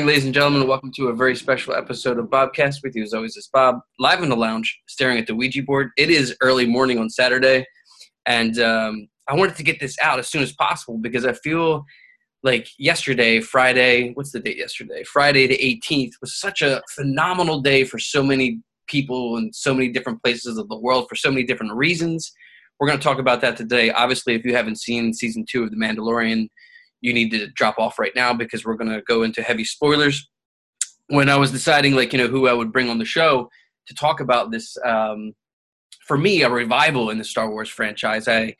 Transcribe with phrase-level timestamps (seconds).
[0.00, 0.66] morning, ladies and gentlemen.
[0.66, 2.76] Welcome to a very special episode of Bobcast.
[2.82, 5.90] With you, as always, is Bob, live in the lounge, staring at the Ouija board.
[5.98, 7.66] It is early morning on Saturday,
[8.24, 11.84] and um, I wanted to get this out as soon as possible because I feel
[12.42, 15.04] like yesterday, Friday, what's the date yesterday?
[15.04, 19.88] Friday the 18th was such a phenomenal day for so many people in so many
[19.88, 22.32] different places of the world for so many different reasons.
[22.78, 23.90] We're going to talk about that today.
[23.90, 26.48] Obviously, if you haven't seen season two of The Mandalorian,
[27.00, 30.28] you need to drop off right now because we're going to go into heavy spoilers.
[31.08, 33.50] When I was deciding, like, you know, who I would bring on the show
[33.86, 35.32] to talk about this, um,
[36.06, 38.54] for me, a revival in the Star Wars franchise, I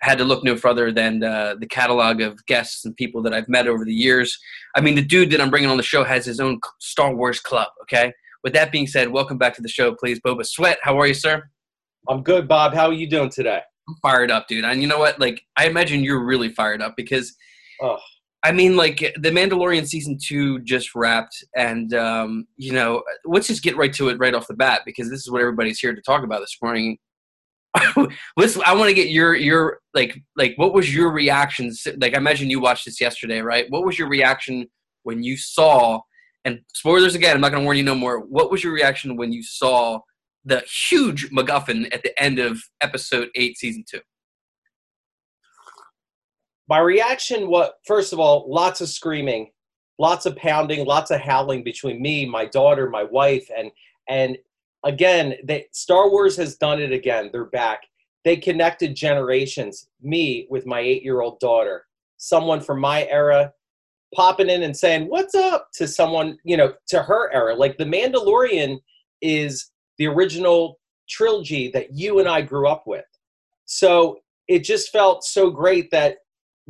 [0.00, 3.48] had to look no further than uh, the catalog of guests and people that I've
[3.48, 4.38] met over the years.
[4.74, 7.40] I mean, the dude that I'm bringing on the show has his own Star Wars
[7.40, 8.12] club, okay?
[8.44, 10.20] With that being said, welcome back to the show, please.
[10.20, 11.42] Boba Swet, how are you, sir?
[12.08, 12.72] I'm good, Bob.
[12.72, 13.60] How are you doing today?
[13.88, 14.64] I'm fired up, dude.
[14.64, 15.20] And you know what?
[15.20, 17.36] Like, I imagine you're really fired up because–
[18.42, 23.62] I mean, like the Mandalorian season two just wrapped, and um, you know, let's just
[23.62, 26.02] get right to it right off the bat because this is what everybody's here to
[26.02, 26.96] talk about this morning.
[28.36, 28.58] let's.
[28.60, 31.86] I want to get your your like like what was your reactions?
[31.98, 33.66] Like I imagine you watched this yesterday, right?
[33.68, 34.66] What was your reaction
[35.02, 36.00] when you saw?
[36.46, 37.34] And spoilers again.
[37.34, 38.20] I'm not going to warn you no more.
[38.20, 40.00] What was your reaction when you saw
[40.46, 44.00] the huge MacGuffin at the end of episode eight, season two?
[46.70, 49.50] My reaction what first of all lots of screaming
[49.98, 53.70] lots of pounding lots of howling between me my daughter my wife and
[54.08, 54.38] and
[54.84, 57.82] again they, star wars has done it again they're back.
[58.22, 61.86] They connected generations me with my eight year old daughter.
[62.18, 63.52] Someone from my era
[64.14, 65.68] popping in and saying what's up?
[65.74, 67.54] to someone you know to her era.
[67.54, 68.78] Like the mandalorian
[69.20, 70.78] is the original
[71.08, 73.04] trilogy that you and i grew up with.
[73.64, 74.18] So
[74.48, 76.18] it just felt so great that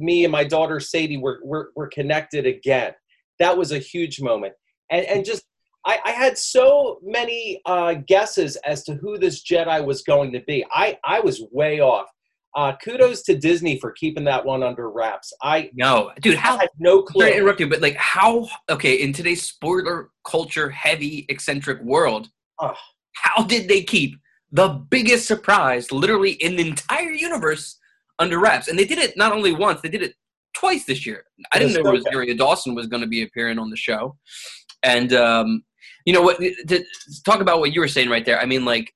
[0.00, 2.92] me and my daughter Sadie were, were, were connected again.
[3.38, 4.54] That was a huge moment.
[4.90, 5.44] And, and just,
[5.86, 10.40] I, I had so many uh, guesses as to who this Jedi was going to
[10.40, 10.64] be.
[10.72, 12.06] I, I was way off.
[12.56, 15.32] Uh, kudos to Disney for keeping that one under wraps.
[15.40, 17.22] I no, dude, how I had no clue.
[17.22, 18.48] Sorry to interrupt you, but like, how?
[18.68, 22.28] Okay, in today's spoiler culture heavy eccentric world,
[22.58, 24.18] how did they keep
[24.50, 27.78] the biggest surprise, literally in the entire universe,
[28.20, 28.68] under wraps.
[28.68, 30.14] And they did it not only once, they did it
[30.54, 31.24] twice this year.
[31.52, 34.16] I didn't know Rosario Dawson was going to be appearing on the show.
[34.82, 35.64] And, um,
[36.04, 36.84] you know, what to
[37.24, 38.40] talk about what you were saying right there.
[38.40, 38.94] I mean, like,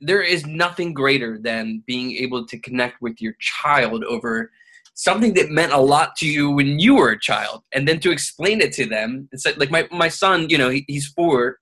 [0.00, 4.50] there is nothing greater than being able to connect with your child over
[4.94, 8.10] something that meant a lot to you when you were a child and then to
[8.10, 11.58] explain it to them it's like, like my, my son you know he, he's four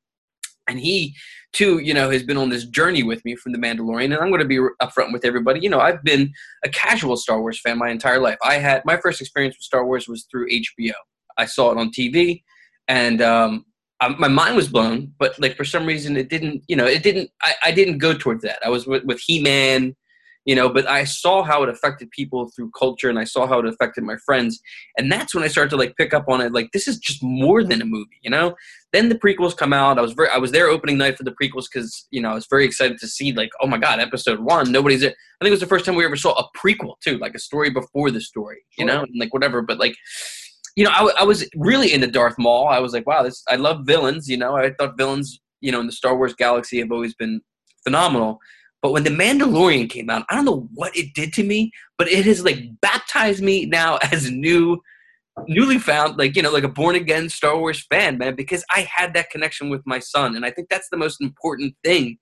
[0.68, 1.14] and he
[1.52, 4.28] too you know has been on this journey with me from the mandalorian and i'm
[4.28, 5.60] going to be upfront with everybody.
[5.60, 6.32] You know i've been
[6.64, 8.38] a casual star wars fan my entire life.
[8.42, 10.92] I had my first experience with star wars was through hbo
[11.38, 12.42] i saw it on tv
[12.88, 13.64] and um,
[14.00, 17.02] I, my mind was blown but like for some reason it didn't you know it
[17.02, 18.58] didn't i, I didn't go towards that.
[18.64, 19.94] I was with, with he-man
[20.44, 23.58] you know but i saw how it affected people through culture and i saw how
[23.58, 24.60] it affected my friends.
[24.96, 27.22] And that's when i started to like pick up on it like this is just
[27.22, 28.54] more than a movie you know?
[28.92, 29.98] Then the prequels come out.
[29.98, 32.34] I was very i was there opening night for the prequels because you know i
[32.34, 35.10] was very excited to see like oh my god episode one nobody's there.
[35.10, 37.38] I think it was the first time we ever saw a prequel too like a
[37.38, 39.02] story before the story you know?
[39.02, 39.96] And like whatever but like
[40.76, 42.68] you know I, I was really into darth maul.
[42.68, 44.56] I was like wow this i love villains you know?
[44.56, 47.40] I thought villains you know in the star wars galaxy have always been
[47.84, 48.38] phenomenal
[48.82, 52.08] but when The Mandalorian came out, I don't know what it did to me, but
[52.08, 54.80] it has like baptized me now as new,
[55.46, 58.88] newly found, like, you know, like a born again Star Wars fan, man, because I
[58.94, 60.36] had that connection with my son.
[60.36, 62.18] And I think that's the most important thing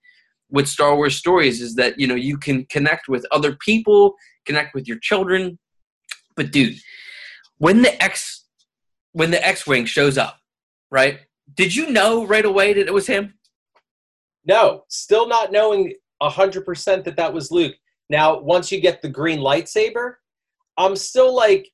[0.51, 4.15] with Star Wars stories is that, you know, you can connect with other people,
[4.47, 5.59] connect with your children.
[6.35, 6.77] But dude,
[7.59, 8.45] when the X
[9.13, 10.39] when the X-wing shows up,
[10.91, 11.21] right?
[11.55, 13.35] Did you know right away that it was him?
[14.45, 17.75] No, still not knowing 100% that that was Luke.
[18.11, 20.15] Now, once you get the green lightsaber,
[20.77, 21.71] I'm still like,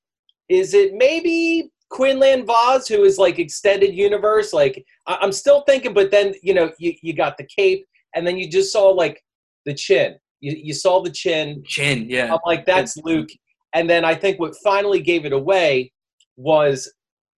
[0.48, 4.52] is it maybe Quinlan Vos, who is like extended universe?
[4.52, 8.36] Like, I'm still thinking, but then, you know, you, you got the cape, and then
[8.36, 9.22] you just saw like
[9.64, 10.16] the chin.
[10.40, 11.62] You, you saw the chin.
[11.66, 12.32] Chin, yeah.
[12.32, 13.28] I'm like, that's Luke.
[13.74, 15.92] And then I think what finally gave it away
[16.36, 16.92] was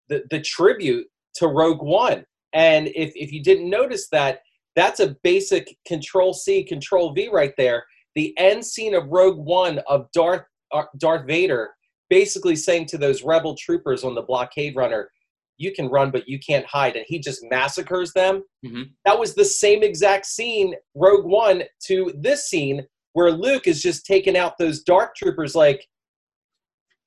[0.08, 1.06] the, the tribute
[1.36, 2.24] to Rogue One.
[2.52, 4.40] And if, if you didn't notice that,
[4.76, 7.84] that's a basic Control C, Control V right there.
[8.14, 11.70] The end scene of Rogue One of Darth uh, Darth Vader
[12.08, 15.11] basically saying to those rebel troopers on the blockade runner,
[15.58, 18.44] "You can run, but you can't hide," and he just massacres them.
[18.64, 18.82] Mm-hmm.
[19.05, 24.05] That was the same exact scene, Rogue One, to this scene where Luke is just
[24.05, 25.55] taking out those dark troopers.
[25.55, 25.87] Like,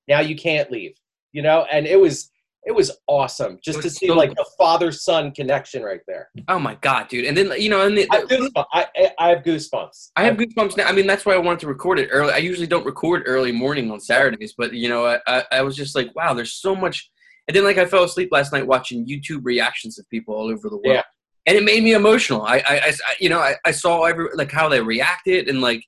[0.07, 0.95] now you can't leave,
[1.33, 1.67] you know.
[1.71, 2.31] And it was
[2.65, 6.29] it was awesome just to see so like the father son connection right there.
[6.47, 7.25] Oh my god, dude!
[7.25, 8.65] And then you know, and the, I, have goosebumps.
[8.73, 10.11] I, I have goosebumps.
[10.15, 10.85] I have goosebumps now.
[10.85, 12.33] I mean, that's why I wanted to record it early.
[12.33, 15.75] I usually don't record early morning on Saturdays, but you know, I, I, I was
[15.75, 17.09] just like, wow, there's so much.
[17.47, 20.69] And then like I fell asleep last night watching YouTube reactions of people all over
[20.69, 20.85] the world.
[20.85, 21.03] Yeah.
[21.45, 22.43] And it made me emotional.
[22.43, 25.83] I, I, I you know, I, I saw every like how they reacted and like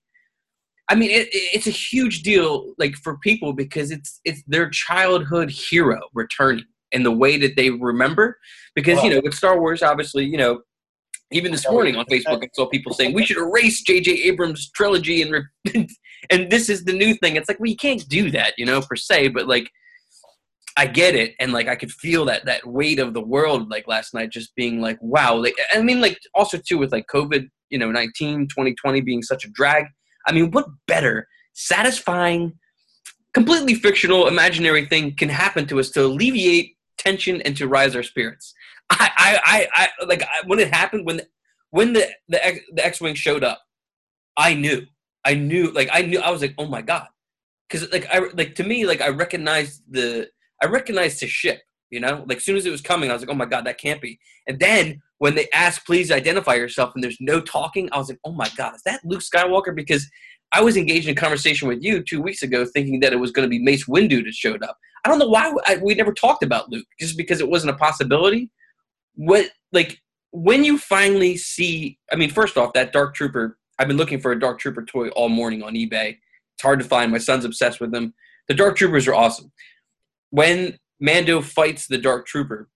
[0.92, 5.50] I mean, it, it's a huge deal, like for people because it's it's their childhood
[5.50, 8.38] hero returning and the way that they remember.
[8.76, 10.60] Because you know, with Star Wars, obviously, you know,
[11.32, 14.12] even this morning on Facebook, I saw people saying we should erase J.J.
[14.24, 15.88] Abrams' trilogy and re-
[16.30, 17.38] and this is the new thing.
[17.38, 19.70] It's like, well, you can't do that, you know, per se, but like.
[20.78, 23.90] I get it, and like I could feel that that weight of the world like
[23.90, 25.36] last night, just being like, wow.
[25.36, 29.44] Like I mean, like also too with like COVID, you know, 19, 2020 being such
[29.44, 29.88] a drag
[30.28, 32.54] I mean, what better, satisfying,
[33.34, 38.04] completely fictional, imaginary thing can happen to us to alleviate tension and to rise our
[38.04, 38.54] spirits?
[38.90, 41.22] I, I, I, I like I, when it happened when
[41.70, 43.62] when the the X, the X-wing showed up,
[44.36, 44.86] I knew,
[45.24, 47.08] I knew, like I knew, I was like, oh my god,
[47.68, 50.30] because like I like to me, like I recognized the
[50.62, 51.62] I recognized the ship.
[51.92, 53.66] You know, like as soon as it was coming, I was like, "Oh my god,
[53.66, 54.18] that can't be."
[54.48, 58.20] And then when they asked, "Please identify yourself," and there's no talking, I was like,
[58.24, 60.10] "Oh my god, is that Luke Skywalker?" Because
[60.54, 63.46] I was engaged in conversation with you two weeks ago, thinking that it was going
[63.46, 64.78] to be Mace Windu that showed up.
[65.04, 67.78] I don't know why I, we never talked about Luke, just because it wasn't a
[67.78, 68.50] possibility.
[69.16, 70.00] What like
[70.32, 72.00] when you finally see?
[72.12, 73.58] I mean, first off, that Dark Trooper.
[73.80, 76.18] I've been looking for a Dark Trooper toy all morning on eBay.
[76.54, 77.12] It's hard to find.
[77.12, 78.14] My son's obsessed with them.
[78.48, 79.52] The Dark Troopers are awesome.
[80.30, 82.70] When Mando fights the Dark Trooper,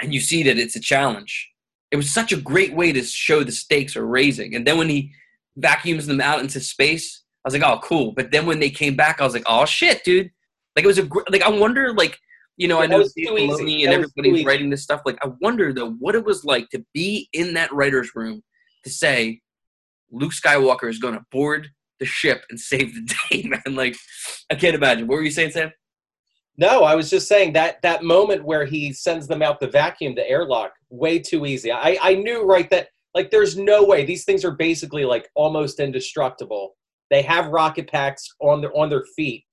[0.00, 1.50] and you see that it's a challenge.
[1.90, 4.54] It was such a great way to show the stakes are raising.
[4.54, 5.12] And then when he
[5.56, 8.12] vacuums them out into space, I was like, oh, cool.
[8.12, 10.30] But then when they came back, I was like, oh shit, dude.
[10.76, 12.16] Like it was a gr- like I wonder like
[12.56, 15.02] you know yeah, I know Dave Filoni and everybody's writing this stuff.
[15.04, 18.42] Like I wonder though what it was like to be in that writers' room
[18.84, 19.40] to say
[20.12, 21.68] Luke Skywalker is going to board
[21.98, 23.74] the ship and save the day, man.
[23.74, 23.96] Like
[24.50, 25.06] I can't imagine.
[25.06, 25.72] What were you saying, Sam?
[26.60, 30.14] No, I was just saying that that moment where he sends them out the vacuum,
[30.14, 31.72] the airlock, way too easy.
[31.72, 35.80] I, I knew right that like there's no way these things are basically like almost
[35.80, 36.76] indestructible.
[37.08, 39.46] They have rocket packs on their on their feet.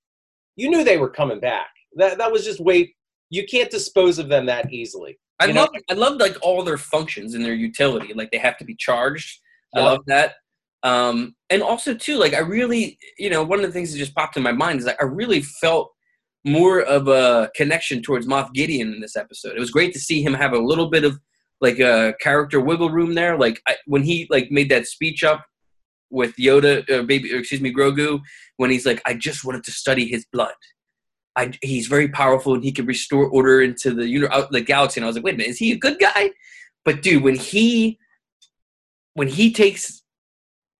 [0.56, 1.70] You knew they were coming back.
[1.96, 2.94] That that was just way
[3.30, 5.18] you can't dispose of them that easily.
[5.40, 8.12] I love I love like all their functions and their utility.
[8.12, 9.40] Like they have to be charged.
[9.74, 10.34] I love that.
[10.82, 14.14] Um, and also too, like I really, you know, one of the things that just
[14.14, 15.94] popped in my mind is like I really felt
[16.44, 19.56] more of a connection towards Moff Gideon in this episode.
[19.56, 21.18] It was great to see him have a little bit of
[21.60, 23.36] like a character wiggle room there.
[23.36, 25.44] Like I, when he like made that speech up
[26.10, 28.20] with Yoda, uh, baby, excuse me, Grogu,
[28.56, 30.54] when he's like, "I just wanted to study his blood."
[31.36, 34.98] I, he's very powerful and he can restore order into the out the galaxy.
[35.00, 36.30] And I was like, wait a minute, is he a good guy?
[36.84, 37.98] But dude, when he
[39.14, 40.02] when he takes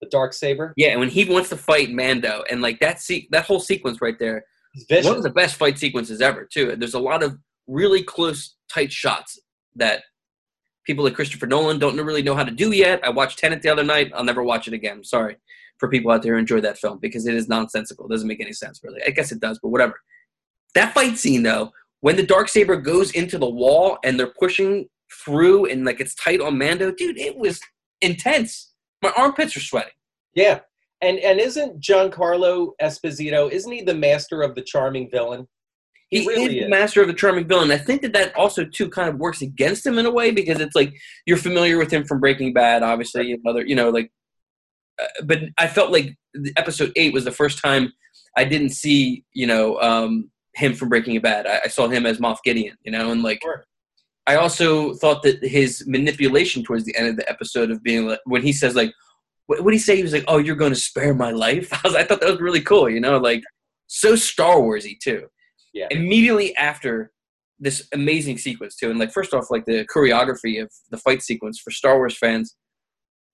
[0.01, 3.29] the dark saber, yeah, and when he wants to fight Mando, and like that se-
[3.31, 4.45] that whole sequence right there
[4.91, 6.77] one of the best fight sequences ever, too.
[6.77, 9.39] There's a lot of really close, tight shots
[9.77, 10.03] that
[10.87, 13.01] people like Christopher Nolan don't really know how to do yet.
[13.05, 14.11] I watched Tenet the other night.
[14.15, 15.05] I'll never watch it again.
[15.05, 15.37] Sorry
[15.79, 18.07] for people out there who enjoy that film because it is nonsensical.
[18.07, 19.01] It doesn't make any sense, really.
[19.07, 19.95] I guess it does, but whatever.
[20.75, 21.71] That fight scene, though,
[22.01, 24.89] when the dark saber goes into the wall and they're pushing
[25.25, 27.61] through and like it's tight on Mando, dude, it was
[28.01, 28.73] intense.
[29.03, 29.93] My armpits are sweating.
[30.35, 30.61] Yeah,
[31.01, 33.51] and and isn't Giancarlo Esposito?
[33.51, 35.47] Isn't he the master of the charming villain?
[36.11, 37.71] He, he really is, the master of the charming villain.
[37.71, 40.61] I think that that also too kind of works against him in a way because
[40.61, 40.95] it's like
[41.27, 44.11] you're familiar with him from Breaking Bad, obviously, other you know like.
[45.01, 46.17] Uh, but I felt like
[46.57, 47.93] episode eight was the first time
[48.37, 51.47] I didn't see you know um, him from Breaking Bad.
[51.47, 53.41] I, I, saw him as Moff Gideon, you know, and like.
[53.43, 53.65] Sure.
[54.27, 58.21] I also thought that his manipulation towards the end of the episode of being like
[58.27, 58.93] when he says like,
[59.49, 59.97] what did he say?
[59.97, 62.31] He was like, "Oh, you're going to spare my life." I was, I thought that
[62.31, 62.89] was really cool.
[62.89, 63.43] You know, like
[63.87, 65.27] so Star Warsy too.
[65.73, 65.89] Yeah.
[65.91, 67.13] Immediately after
[67.59, 71.59] this amazing sequence too, and like first off, like the choreography of the fight sequence
[71.59, 72.57] for Star Wars fans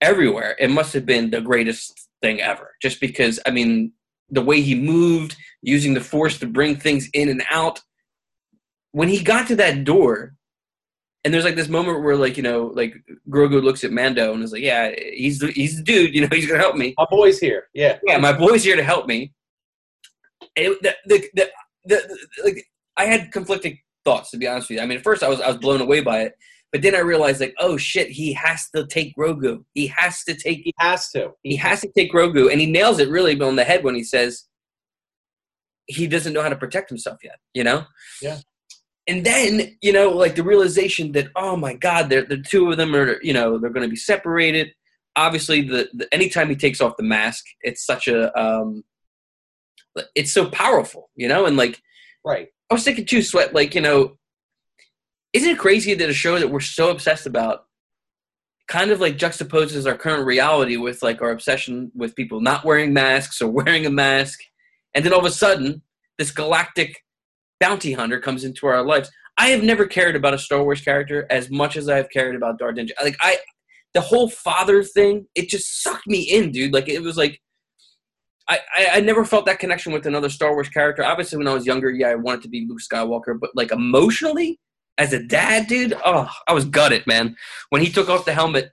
[0.01, 2.71] everywhere, it must have been the greatest thing ever.
[2.81, 3.91] Just because, I mean,
[4.29, 7.81] the way he moved, using the Force to bring things in and out.
[8.91, 10.35] When he got to that door,
[11.25, 12.95] and there's like this moment where like you know like
[13.29, 16.13] Grogu looks at Mando and is like, yeah, he's the, he's the dude.
[16.13, 16.93] You know, he's gonna help me.
[16.97, 17.67] My boy's here.
[17.73, 19.33] Yeah, yeah, my boy's here to help me.
[20.55, 21.49] It, the, the, the,
[21.85, 22.65] the, like
[22.95, 24.83] I had conflicting thoughts to be honest with you.
[24.83, 26.33] I mean, at first I was I was blown away by it,
[26.71, 29.65] but then I realized like, oh shit, he has to take Grogu.
[29.73, 30.61] He has to take.
[30.63, 31.31] He has to.
[31.41, 34.03] He has to take Grogu, and he nails it really on the head when he
[34.03, 34.43] says
[35.87, 37.39] he doesn't know how to protect himself yet.
[37.55, 37.85] You know.
[38.21, 38.37] Yeah.
[39.07, 42.77] And then you know like the realization that oh my god they're, the two of
[42.77, 44.73] them are you know they're going to be separated.
[45.15, 48.83] Obviously the, the anytime he takes off the mask it's such a um
[50.15, 51.45] it's so powerful you know?
[51.45, 51.81] And like
[52.25, 52.47] right.
[52.69, 54.17] I was thinking too Swet like you know
[55.33, 57.65] isn't it crazy that a show that we're so obsessed about
[58.67, 62.93] kind of like juxtaposes our current reality with like our obsession with people not wearing
[62.93, 64.39] masks or wearing a mask?
[64.93, 65.81] And then all of a sudden
[66.17, 67.03] this galactic
[67.59, 69.09] bounty hunter comes into our lives.
[69.37, 72.57] I have never cared about a Star Wars character as much as I've cared about
[72.57, 72.91] Darth Dinja.
[73.03, 73.37] Like I,
[73.93, 76.73] the whole father thing, it just sucked me in, dude.
[76.73, 77.41] Like it was like,
[78.47, 81.03] I, I, I never felt that connection with another Star Wars character.
[81.03, 84.59] Obviously, when I was younger, yeah, I wanted to be Luke Skywalker, but like emotionally,
[84.97, 87.35] as a dad, dude, oh, I was gutted, man.
[87.69, 88.71] When he took off the helmet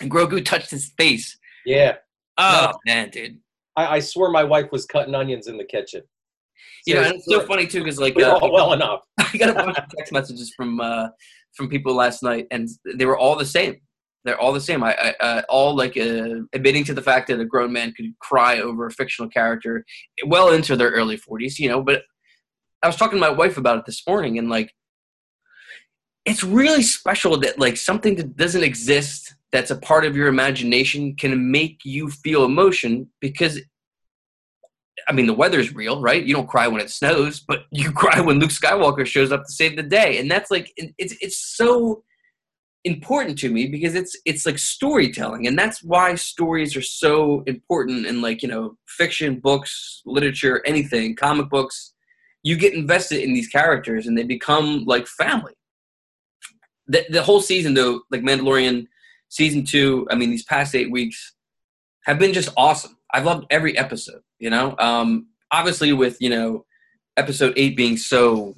[0.00, 1.38] and Grogu touched his face.
[1.64, 1.96] Yeah.
[2.36, 3.38] Oh no, man, dude.
[3.76, 6.02] I, I swear my wife was cutting onions in the kitchen.
[6.86, 9.00] You know, and it's so funny too because like uh, well enough.
[9.18, 11.08] I got a bunch of text messages from uh,
[11.54, 13.76] from people last night, and they were all the same.
[14.24, 14.82] They're all the same.
[14.82, 18.06] I, I uh, all like uh, admitting to the fact that a grown man could
[18.20, 19.84] cry over a fictional character,
[20.26, 21.58] well into their early forties.
[21.58, 22.02] You know, but
[22.82, 24.72] I was talking to my wife about it this morning, and like,
[26.24, 31.16] it's really special that like something that doesn't exist that's a part of your imagination
[31.16, 33.60] can make you feel emotion because
[35.06, 36.24] I mean, the weather's real, right?
[36.24, 39.52] You don't cry when it snows, but you cry when Luke Skywalker shows up to
[39.52, 42.02] save the day, and that's like it's it's so
[42.84, 48.06] important to me because it's it's like storytelling, and that's why stories are so important
[48.06, 51.94] in like you know fiction, books, literature, anything, comic books.
[52.42, 55.54] You get invested in these characters, and they become like family.
[56.86, 58.86] The the whole season, though, like Mandalorian
[59.28, 61.34] season two, I mean, these past eight weeks
[62.04, 64.20] have been just awesome I've loved every episode.
[64.38, 66.64] You know, um, obviously with you know
[67.16, 68.54] episode eight being so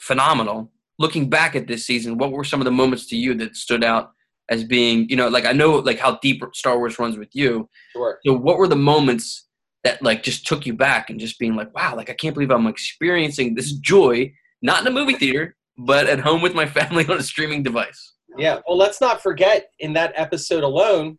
[0.00, 0.70] phenomenal.
[0.98, 3.82] Looking back at this season, what were some of the moments to you that stood
[3.82, 4.12] out
[4.48, 7.68] as being you know like I know like how deep Star Wars runs with you.
[7.92, 8.18] Sure.
[8.24, 9.48] So what were the moments
[9.82, 12.50] that like just took you back and just being like wow like I can't believe
[12.50, 17.06] I'm experiencing this joy not in a movie theater but at home with my family
[17.06, 18.14] on a streaming device.
[18.36, 18.60] Yeah.
[18.66, 21.18] Well, let's not forget in that episode alone,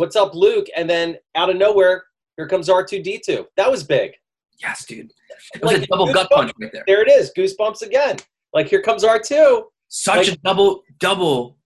[0.00, 0.66] what's up, Luke?
[0.74, 2.04] And then out of nowhere,
[2.36, 3.44] here comes R2D2.
[3.56, 4.12] That was big.
[4.60, 5.12] Yes, dude.
[5.54, 6.84] It was like, a double gut punch right there.
[6.86, 7.30] There it is.
[7.36, 8.16] Goosebumps again.
[8.54, 9.62] Like here comes R2.
[9.88, 11.58] Such like, a double double.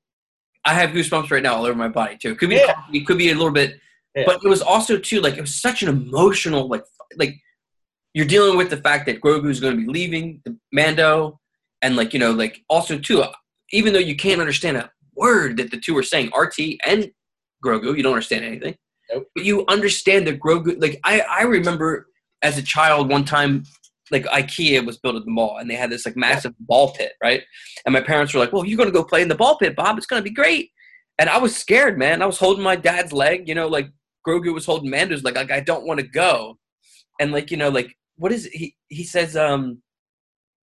[0.65, 2.33] I have goosebumps right now all over my body too.
[2.33, 2.75] It could be yeah.
[2.93, 3.79] it could be a little bit,
[4.15, 4.25] yeah.
[4.27, 6.85] but it was also too like it was such an emotional like
[7.17, 7.35] like
[8.15, 11.39] you're dealing with the fact that Grogu is going to be leaving the Mando,
[11.83, 13.23] and like you know like also too
[13.73, 17.11] even though you can't understand a word that the two are saying, R2 and
[17.65, 17.97] Grogu.
[17.97, 18.77] You don't understand anything.
[19.13, 19.27] Nope.
[19.35, 20.81] But you understand that Grogu.
[20.81, 22.09] Like I, I remember
[22.43, 23.65] as a child one time,
[24.11, 26.67] like IKEA was built at the mall, and they had this like massive yeah.
[26.69, 27.43] ball pit, right?
[27.87, 29.97] And my parents were like, "Well, you're gonna go play in the ball pit, Bob.
[29.99, 30.71] It's gonna be great."
[31.19, 32.23] And I was scared, man.
[32.23, 33.89] I was holding my dad's leg, you know, like
[34.27, 35.37] Grogu was holding Mando's leg.
[35.37, 36.59] Like I don't want to go.
[37.21, 38.53] And like you know, like what is it?
[38.53, 38.77] he?
[38.89, 39.83] He says, um,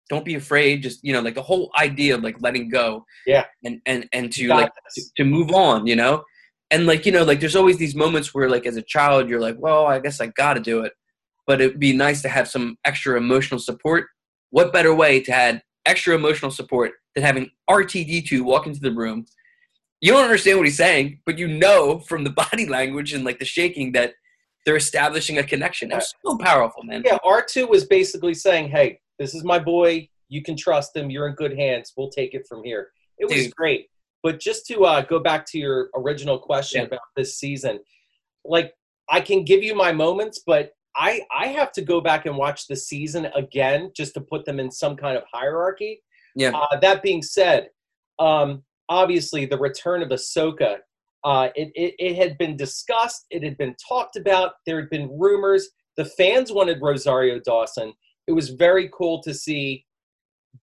[0.10, 3.46] don't be afraid just you know like the whole idea of like letting go yeah
[3.64, 6.24] and and and to like to, to, move on you know
[6.72, 9.40] and like you know like there's always these moments where like as a child you're
[9.40, 10.94] like well i guess i gotta do it.
[11.48, 14.06] But it'd be nice to have some extra emotional support.
[14.52, 19.26] What better way to add extra emotional support than having R2D2 walk into the room?
[20.00, 23.40] You don't understand what he's saying but you know from the body language and like
[23.40, 24.14] the shaking that
[24.66, 25.90] they're establishing a connection.
[25.90, 27.02] That's so powerful man.
[27.04, 30.08] Yeah r2 was basically saying hey this is my boy.
[30.30, 31.10] You can trust him.
[31.10, 31.94] You're in good hands.
[31.98, 32.92] We'll take it from here.
[33.18, 33.56] It was Dude.
[33.56, 33.89] great
[34.24, 36.88] but just to uh, go back to your original question yeah.
[36.88, 37.80] about this season,
[38.46, 38.74] like
[39.10, 42.68] I can give you my moments, but I I have to go back and watch
[42.68, 46.02] the season again just to put them in some kind of hierarchy.
[46.36, 46.52] Yeah.
[46.52, 47.70] Uh, that being said,
[48.20, 50.78] um, obviously the return of Ahsoka,
[51.24, 55.10] uh, it, it it had been discussed, it had been talked about, there had been
[55.18, 55.70] rumors.
[55.98, 57.94] The fans wanted Rosario Dawson.
[58.28, 59.86] It was very cool to see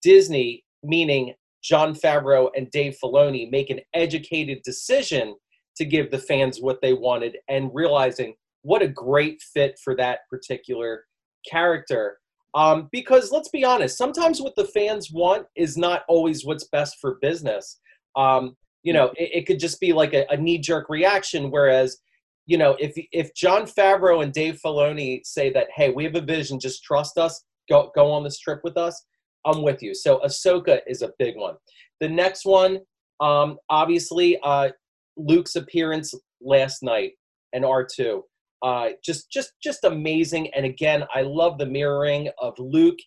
[0.03, 1.35] Disney, meaning
[1.67, 5.35] Jon Favreau and Dave Filoni make an educated decision
[5.77, 10.21] to give the fans what they wanted and realizing what a great fit for that
[10.31, 11.05] particular
[11.49, 12.19] character.
[12.55, 16.97] Um, because let's be honest, sometimes what the fans want is not always what's best
[17.01, 17.81] for business.
[18.15, 21.51] Um, you know, it, it, could just be like a, a knee jerk reaction.
[21.51, 21.99] Whereas,
[22.47, 26.21] you know, if if Jon Favreau and Dave Filoni say that, hey, we have a
[26.21, 29.05] vision, just trust us, go go on this trip with us,
[29.47, 29.95] I'm with you.
[29.95, 31.55] So Ahsoka is a big one.
[32.01, 32.81] The next one,
[33.21, 34.71] um, obviously, uh,
[35.17, 37.13] Luke's appearance last night
[37.53, 38.21] and R2.
[38.63, 40.53] Uh, just, just, just amazing.
[40.55, 42.99] And again, I love the mirroring of Luke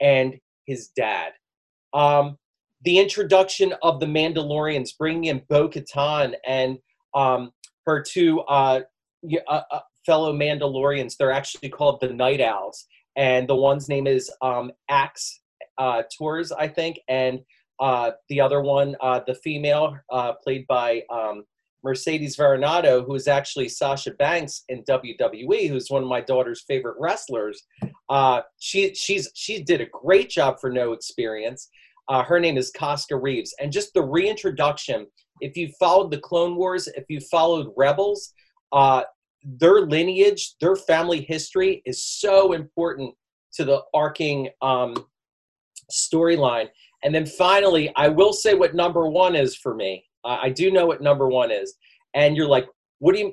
[0.00, 0.34] and
[0.66, 1.32] his dad.
[1.92, 2.38] Um,
[2.84, 6.78] the introduction of the Mandalorians, bringing in Bo Katan and
[7.14, 7.52] um,
[7.86, 8.80] her two uh,
[9.48, 11.16] uh, uh, fellow Mandalorians.
[11.16, 15.41] They're actually called the Night Owls, and the one's name is um, Axe
[15.78, 17.40] uh, Tours, I think, and
[17.80, 21.44] uh, the other one, uh, the female, uh, played by um,
[21.82, 26.94] Mercedes Varnado, who is actually Sasha Banks in WWE, who's one of my daughter's favorite
[26.98, 27.62] wrestlers.
[28.08, 31.68] Uh, she she's she did a great job for no experience.
[32.08, 35.06] Uh, her name is Koska Reeves, and just the reintroduction.
[35.40, 38.32] If you followed the Clone Wars, if you followed Rebels,
[38.70, 39.02] uh,
[39.42, 43.14] their lineage, their family history is so important
[43.54, 44.94] to the arcing um,
[45.90, 46.68] storyline.
[47.04, 50.04] And then finally, I will say what number one is for me.
[50.24, 51.74] Uh, I do know what number one is.
[52.14, 52.66] And you're like,
[53.00, 53.32] what do you,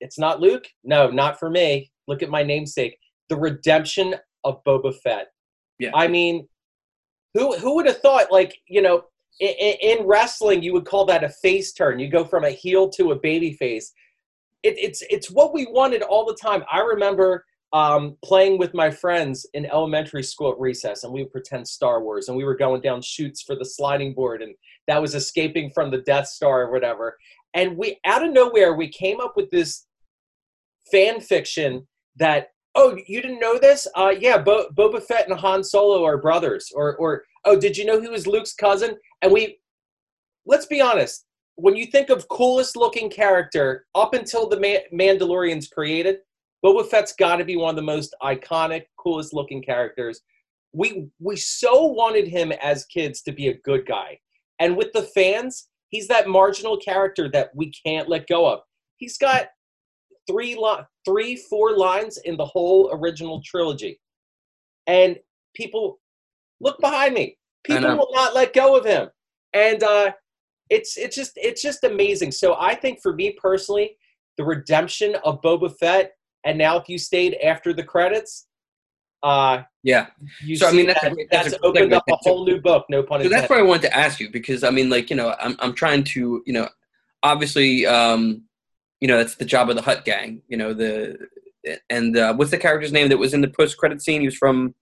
[0.00, 0.64] it's not Luke?
[0.84, 1.90] No, not for me.
[2.06, 2.96] Look at my namesake.
[3.28, 5.28] The redemption of Boba Fett.
[5.78, 5.90] Yeah.
[5.94, 6.46] I mean,
[7.34, 9.04] who, who would have thought, like, you know,
[9.40, 11.98] in, in wrestling, you would call that a face turn.
[11.98, 13.92] You go from a heel to a baby face.
[14.62, 16.62] It, it's, it's what we wanted all the time.
[16.70, 21.32] I remember um, playing with my friends in elementary school at recess, and we would
[21.32, 24.54] pretend Star Wars, and we were going down chutes for the sliding board, and
[24.88, 27.16] that was escaping from the Death Star or whatever.
[27.54, 29.86] And we, out of nowhere, we came up with this
[30.90, 31.86] fan fiction
[32.16, 33.86] that, oh, you didn't know this?
[33.94, 37.84] Uh, yeah, Bo- Boba Fett and Han Solo are brothers, or, or oh, did you
[37.84, 38.96] know he was Luke's cousin?
[39.22, 39.58] And we,
[40.44, 41.24] let's be honest,
[41.54, 46.18] when you think of coolest looking character up until the Ma- Mandalorians created,
[46.64, 50.20] Boba Fett's got to be one of the most iconic, coolest looking characters.
[50.72, 54.18] We we so wanted him as kids to be a good guy,
[54.58, 58.60] and with the fans, he's that marginal character that we can't let go of.
[58.96, 59.48] He's got
[60.28, 64.00] three li- three four lines in the whole original trilogy,
[64.86, 65.18] and
[65.54, 65.98] people
[66.60, 67.36] look behind me.
[67.64, 69.08] People will not let go of him,
[69.54, 70.12] and uh,
[70.68, 72.32] it's it's just it's just amazing.
[72.32, 73.96] So I think for me personally,
[74.38, 76.12] the redemption of Boba Fett
[76.44, 78.46] and now if you stayed after the credits,
[79.22, 80.06] uh, yeah.
[80.42, 82.86] You so I mean, that's, that, a, that's, that's opened up a whole new book.
[82.88, 83.34] No pun intended.
[83.34, 85.56] So that's why I wanted to ask you because I mean, like you know, I'm
[85.60, 86.68] I'm trying to you know,
[87.22, 88.44] obviously, um,
[89.00, 90.42] you know, that's the job of the Hutt Gang.
[90.48, 91.18] You know the
[91.88, 94.20] and uh, what's the character's name that was in the post credit scene?
[94.20, 94.74] He was from.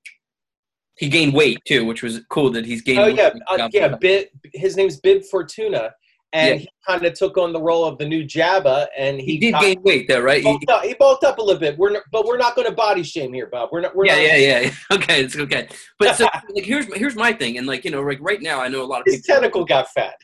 [0.96, 2.98] He gained weight too, which was cool that he's gained.
[2.98, 3.94] Oh yeah, uh, yeah.
[4.00, 5.94] Bib, his name's Bib Fortuna,
[6.32, 6.60] and yeah.
[6.60, 9.54] he kind of took on the role of the new Jabba, and he, he did
[9.60, 10.42] gain weight though, right?
[10.42, 11.78] He bulked, up, he bulked up a little bit.
[11.78, 13.70] We're not, but we're not going to body shame here, Bob.
[13.72, 13.96] We're not.
[13.96, 14.70] We're yeah, not, yeah, yeah, yeah.
[14.92, 15.68] Okay, it's okay.
[15.98, 18.68] But so, like, here's here's my thing, and like you know, like right now, I
[18.68, 20.16] know a lot of his people, tentacle got fat.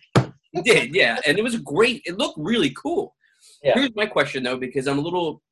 [0.52, 2.02] He did, yeah, and it was great.
[2.04, 3.14] It looked really cool.
[3.62, 3.74] Yeah.
[3.74, 5.42] Here's my question though, because I'm a little,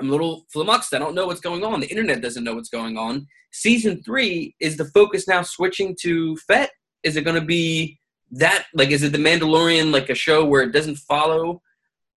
[0.00, 0.92] I'm a little flummoxed.
[0.92, 1.80] I don't know what's going on.
[1.80, 3.26] The internet doesn't know what's going on.
[3.52, 6.70] Season three is the focus now switching to Fett.
[7.04, 7.98] Is it going to be?
[8.32, 11.62] That like is it the Mandalorian like a show where it doesn't follow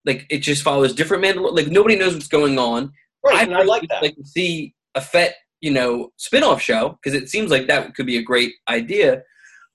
[0.05, 2.93] like it just follows different Mandalorian like nobody knows what's going on.
[3.25, 4.03] Right, I, I like that.
[4.03, 8.07] Like to see a Fett you know spin-off show because it seems like that could
[8.07, 9.23] be a great idea.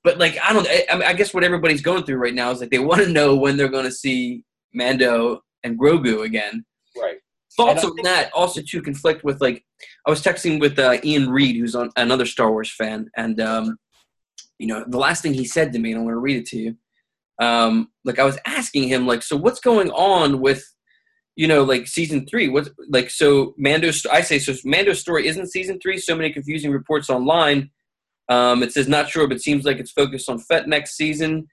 [0.04, 2.71] But like I don't I, I guess what everybody's going through right now is like
[2.71, 4.43] they want to know when they're going to see
[4.74, 6.65] Mando and Grogu again.
[7.00, 7.17] Right.
[7.58, 9.63] Thoughts on that also too conflict with like
[10.06, 13.78] I was texting with uh, Ian Reed who's on another Star Wars fan and um,
[14.59, 16.45] you know, the last thing he said to me, and I'm going to read it
[16.47, 16.75] to you.
[17.41, 20.63] Um, like I was asking him, like, so what's going on with,
[21.35, 22.47] you know, like season three?
[22.47, 24.05] What's like so Mando's?
[24.05, 24.53] I say so.
[24.63, 25.97] Mando's story isn't season three.
[25.97, 27.71] So many confusing reports online.
[28.29, 31.47] Um, it says not sure, but seems like it's focused on Fett next season.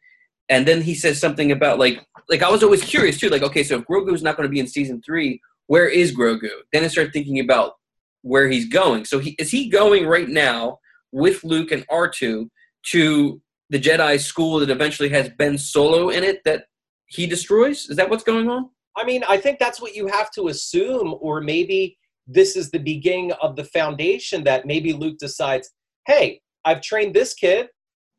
[0.48, 3.28] And then he says something about like, like I was always curious too.
[3.28, 6.50] Like, okay, so if Grogu's not going to be in season three, where is Grogu?
[6.72, 7.74] Then I started thinking about
[8.22, 9.04] where he's going.
[9.04, 10.78] So he is he going right now
[11.10, 12.50] with Luke and R two
[12.86, 13.40] to
[13.70, 16.66] the Jedi school that eventually has Ben Solo in it that
[17.06, 17.88] he destroys?
[17.88, 18.70] Is that what's going on?
[18.96, 22.78] I mean, I think that's what you have to assume, or maybe this is the
[22.78, 25.70] beginning of the foundation that maybe Luke decides,
[26.06, 27.68] hey, I've trained this kid.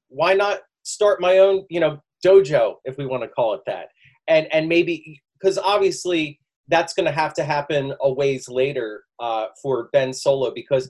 [0.10, 3.88] Why not start my own, you know, dojo, if we want to call it that?
[4.28, 9.48] And and maybe because obviously that's going to have to happen a ways later uh,
[9.62, 10.90] for Ben Solo because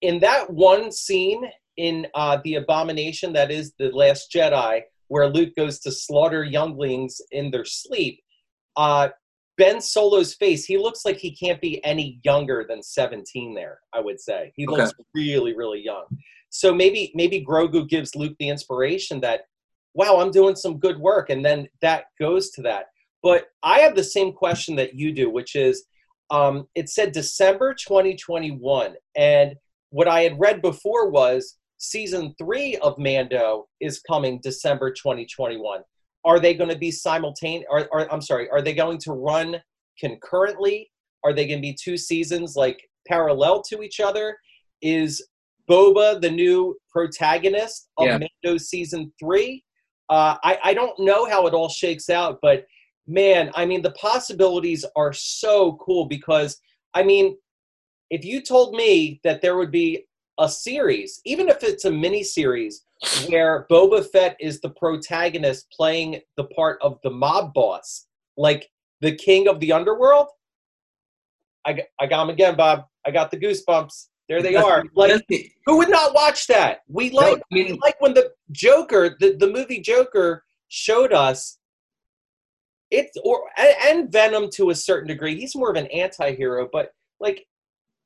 [0.00, 1.44] in that one scene
[1.76, 7.20] in uh, the abomination that is the Last Jedi, where Luke goes to slaughter younglings
[7.30, 8.20] in their sleep.
[8.76, 9.08] Uh,
[9.58, 14.00] ben Solo's face, he looks like he can't be any younger than 17 there, I
[14.00, 14.52] would say.
[14.56, 14.82] He okay.
[14.82, 16.04] looks really, really young.
[16.50, 19.42] So maybe maybe Grogu gives Luke the inspiration that,
[19.94, 21.30] wow, I'm doing some good work.
[21.30, 22.86] And then that goes to that.
[23.22, 25.84] But I have the same question that you do, which is
[26.30, 28.94] um, it said December 2021.
[29.16, 29.54] And
[29.90, 35.80] what I had read before was season three of Mando is coming December 2021.
[36.24, 37.66] Are they going to be simultaneous?
[37.68, 39.60] Or, or I'm sorry, are they going to run
[39.98, 40.90] concurrently?
[41.24, 44.38] Are they going to be two seasons like parallel to each other?
[44.80, 45.26] Is
[45.68, 48.18] Boba the new protagonist of yeah.
[48.18, 49.64] Mando season three?
[50.08, 52.64] Uh, I, I don't know how it all shakes out, but
[53.08, 56.60] man, I mean, the possibilities are so cool because,
[56.94, 57.36] I mean,
[58.10, 60.04] if you told me that there would be
[60.38, 62.84] a series, even if it's a mini series,
[63.28, 69.14] where Boba Fett is the protagonist playing the part of the mob boss, like the
[69.14, 70.28] king of the underworld,
[71.64, 72.84] I, I got him again, Bob.
[73.06, 74.08] I got the goosebumps.
[74.28, 74.84] There they are.
[74.94, 75.22] Like,
[75.66, 76.80] who would not watch that?
[76.88, 81.58] We like, no, I mean, like when the Joker, the, the movie Joker, showed us
[82.90, 85.38] it's or and Venom to a certain degree.
[85.38, 87.46] He's more of an anti-hero, but like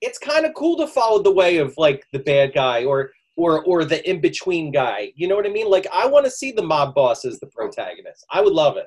[0.00, 3.62] it's kind of cool to follow the way of like the bad guy or or
[3.64, 5.12] or the in between guy.
[5.14, 5.70] You know what I mean?
[5.70, 8.24] Like I want to see the mob boss as the protagonist.
[8.30, 8.86] I would love it.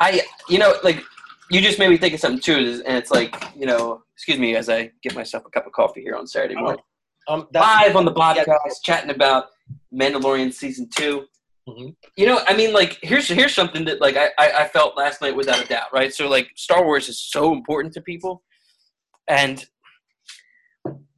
[0.00, 1.02] I you know like
[1.50, 4.56] you just made me think of something too, and it's like you know, excuse me
[4.56, 6.82] as I get myself a cup of coffee here on Saturday morning.
[7.28, 8.54] Um, Live on the podcast, yeah.
[8.82, 9.46] chatting about
[9.94, 11.24] Mandalorian season 2
[11.68, 11.88] mm-hmm.
[12.16, 15.34] You know, I mean, like here's here's something that like I, I felt last night
[15.34, 16.12] without a doubt, right?
[16.12, 18.42] So like Star Wars is so important to people,
[19.28, 19.64] and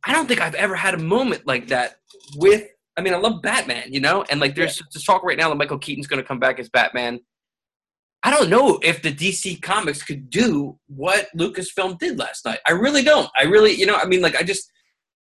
[0.07, 1.97] I don't think I've ever had a moment like that
[2.37, 2.69] with.
[2.97, 4.87] I mean, I love Batman, you know, and like there's yeah.
[4.95, 7.21] this talk right now that Michael Keaton's going to come back as Batman.
[8.23, 12.59] I don't know if the DC comics could do what Lucasfilm did last night.
[12.67, 13.29] I really don't.
[13.39, 14.69] I really, you know, I mean, like, I just,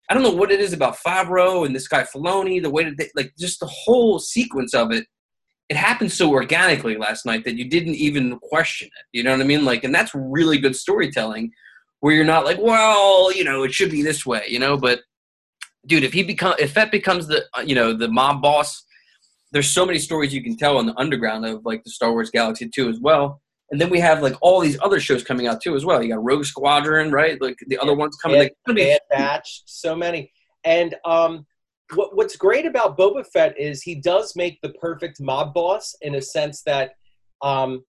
[0.09, 2.97] I don't know what it is about Favreau and this guy Filoni, the way that
[2.99, 5.07] they, like, just the whole sequence of it.
[5.69, 9.07] It happened so organically last night that you didn't even question it.
[9.17, 9.65] You know what I mean?
[9.65, 11.51] Like, and that's really good storytelling,
[12.03, 14.77] where you're not like, well, you know, it should be this way, you know.
[14.77, 15.01] But,
[15.87, 18.85] dude, if he become, if that becomes the, you know, the mob boss
[19.53, 22.31] there's so many stories you can tell on the underground of like the Star Wars
[22.31, 23.41] Galaxy 2 as well.
[23.71, 26.03] And then we have like all these other shows coming out too as well.
[26.03, 27.41] You got Rogue Squadron, right?
[27.41, 28.39] Like the other ones coming.
[28.39, 30.33] Bad, like, Bad Batch, so many.
[30.65, 31.47] And um,
[31.95, 36.17] what, what's great about Boba Fett is he does make the perfect mob boss in
[36.17, 36.93] a sense that,
[37.43, 37.85] um,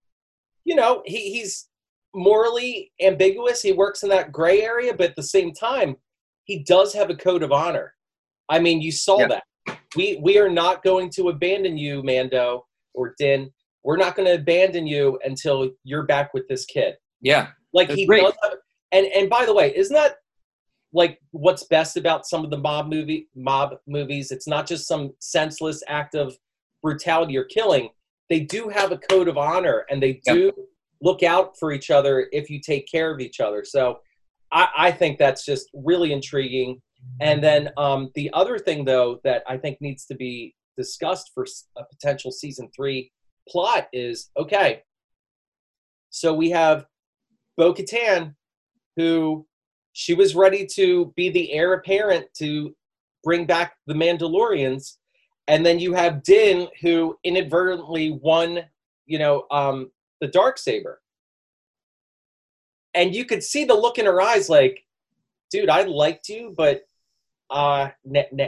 [0.63, 1.67] you know, he, he's
[2.13, 3.61] morally ambiguous.
[3.61, 5.95] He works in that gray area, but at the same time,
[6.45, 7.93] he does have a code of honor.
[8.49, 9.27] I mean, you saw yeah.
[9.27, 9.43] that
[9.95, 13.51] we we are not going to abandon you, Mando or Din.
[13.83, 16.95] We're not going to abandon you until you're back with this kid.
[17.21, 18.23] Yeah, like he great.
[18.23, 18.33] does.
[18.43, 18.53] Have,
[18.91, 20.15] and and by the way, isn't that
[20.93, 24.31] like what's best about some of the mob movie mob movies?
[24.31, 26.37] It's not just some senseless act of
[26.81, 27.89] brutality or killing.
[28.29, 30.55] They do have a code of honor, and they do yep.
[31.03, 33.63] Look out for each other if you take care of each other.
[33.63, 33.99] So,
[34.51, 36.81] I, I think that's just really intriguing.
[37.19, 41.45] And then um, the other thing, though, that I think needs to be discussed for
[41.77, 43.11] a potential season three
[43.49, 44.81] plot is okay,
[46.13, 46.85] so we have
[47.57, 48.35] Bo Katan,
[48.95, 49.47] who
[49.93, 52.73] she was ready to be the heir apparent to
[53.23, 54.97] bring back the Mandalorians.
[55.47, 58.59] And then you have Din, who inadvertently won,
[59.07, 59.91] you know, um,
[60.23, 61.01] the dark saber.
[62.93, 64.85] And you could see the look in her eyes, like,
[65.51, 66.87] dude, I liked you, but
[67.49, 67.89] uh,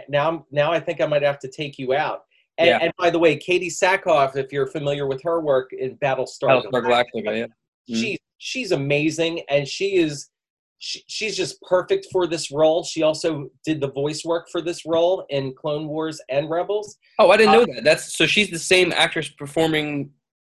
[0.08, 2.24] now now I think I might have to take you out.
[2.58, 2.80] And, yeah.
[2.82, 6.72] and by the way, Katee Sackhoff, if you're familiar with her work in Battlestar, Battlestar
[6.72, 7.46] Galactica, yeah.
[7.46, 7.96] Mm-hmm.
[7.96, 10.30] She's she's amazing, and she is
[10.78, 12.84] she, she's just perfect for this role.
[12.84, 16.98] She also did the voice work for this role in Clone Wars and Rebels.
[17.20, 17.84] Oh, I didn't know um, that.
[17.84, 20.12] That's so she's the same actress performing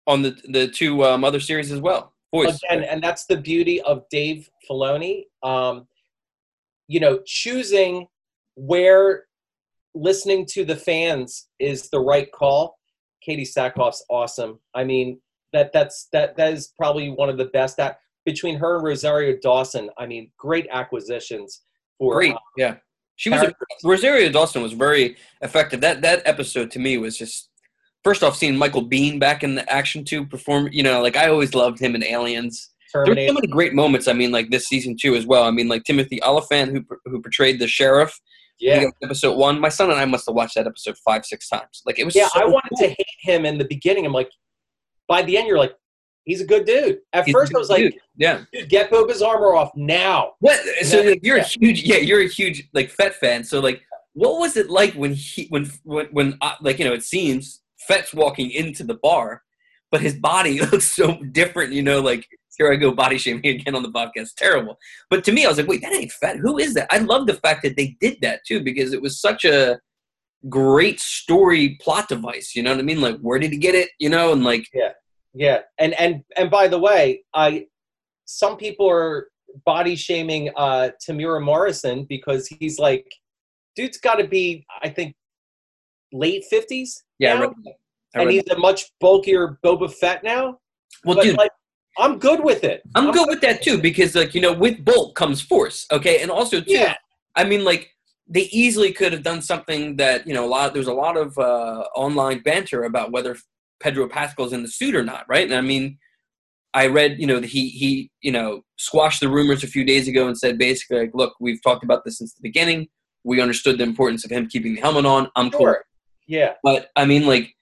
[0.08, 2.14] on the the two um, other series as well.
[2.34, 2.58] Voice.
[2.64, 5.24] Again, and that's the beauty of Dave Filoni.
[5.42, 5.86] Um,
[6.88, 8.06] you know, choosing
[8.56, 9.26] where
[9.94, 12.76] listening to the fans is the right call.
[13.26, 14.58] Katee Sackhoff's awesome.
[14.74, 15.20] I mean,
[15.52, 19.36] that that's that that is probably one of the best at between her and Rosario
[19.42, 19.90] Dawson.
[19.98, 21.62] I mean, great acquisitions
[21.98, 22.34] for great.
[22.34, 22.76] Uh, yeah,
[23.16, 25.80] she was a, Rosario Dawson was very effective.
[25.80, 27.50] That that episode to me was just
[28.04, 30.68] first off seeing Michael Biehn back in the action to perform.
[30.72, 32.70] You know, like I always loved him in Aliens.
[32.92, 33.20] Terminator.
[33.20, 34.08] There so many great moments.
[34.08, 35.44] I mean, like this season two as well.
[35.44, 38.18] I mean, like Timothy Olyphant who who portrayed the sheriff
[38.60, 38.84] yeah.
[39.02, 39.60] Episode one.
[39.60, 41.82] My son and I must have watched that episode five, six times.
[41.86, 42.14] Like it was.
[42.14, 42.88] Yeah, so I wanted cool.
[42.88, 44.04] to hate him in the beginning.
[44.04, 44.30] I'm like,
[45.06, 45.74] by the end, you're like,
[46.24, 46.98] he's a good dude.
[47.12, 47.92] At he's first, I was dude.
[47.92, 50.32] like, yeah, dude, get Boba's armor off now.
[50.40, 50.60] What?
[50.84, 51.44] So then, you're yeah.
[51.44, 53.44] a huge, yeah, you're a huge like Fett fan.
[53.44, 53.82] So like,
[54.14, 57.62] what was it like when he, when, when, when, uh, like you know, it seems
[57.88, 59.42] Fett's walking into the bar,
[59.90, 61.72] but his body looks so different.
[61.72, 62.26] You know, like
[62.58, 64.34] here I go body shaming again on the podcast.
[64.36, 64.78] Terrible.
[65.10, 66.36] But to me, I was like, wait, that ain't Fett.
[66.36, 66.88] Who is that?
[66.90, 69.80] I love the fact that they did that too because it was such a
[70.48, 72.54] great story plot device.
[72.54, 73.00] You know what I mean?
[73.00, 73.90] Like, where did he get it?
[73.98, 74.92] You know, and like, yeah,
[75.34, 75.60] yeah.
[75.78, 77.66] And and and by the way, I
[78.26, 79.28] some people are
[79.64, 83.06] body shaming uh Temuera Morrison because he's like,
[83.76, 85.14] dude's got to be, I think,
[86.12, 87.04] late fifties.
[87.18, 87.50] Yeah,
[88.14, 90.58] and he's a much bulkier Boba Fett now.
[91.04, 91.50] Well, but dude, like,
[91.98, 92.82] I'm good with it.
[92.94, 95.86] I'm, I'm good with that too because, like, you know, with bulk comes Force.
[95.92, 96.94] Okay, and also too, yeah.
[97.36, 97.90] I mean, like,
[98.28, 100.74] they easily could have done something that you know a lot.
[100.74, 103.36] There's a lot of uh, online banter about whether
[103.80, 105.44] Pedro Pascal's in the suit or not, right?
[105.44, 105.98] And I mean,
[106.74, 110.26] I read, you know, he he you know squashed the rumors a few days ago
[110.26, 112.88] and said basically like, look, we've talked about this since the beginning.
[113.24, 115.28] We understood the importance of him keeping the helmet on.
[115.36, 115.58] I'm sure.
[115.58, 115.76] cool.
[116.28, 116.54] Yeah.
[116.62, 117.54] But I mean, like,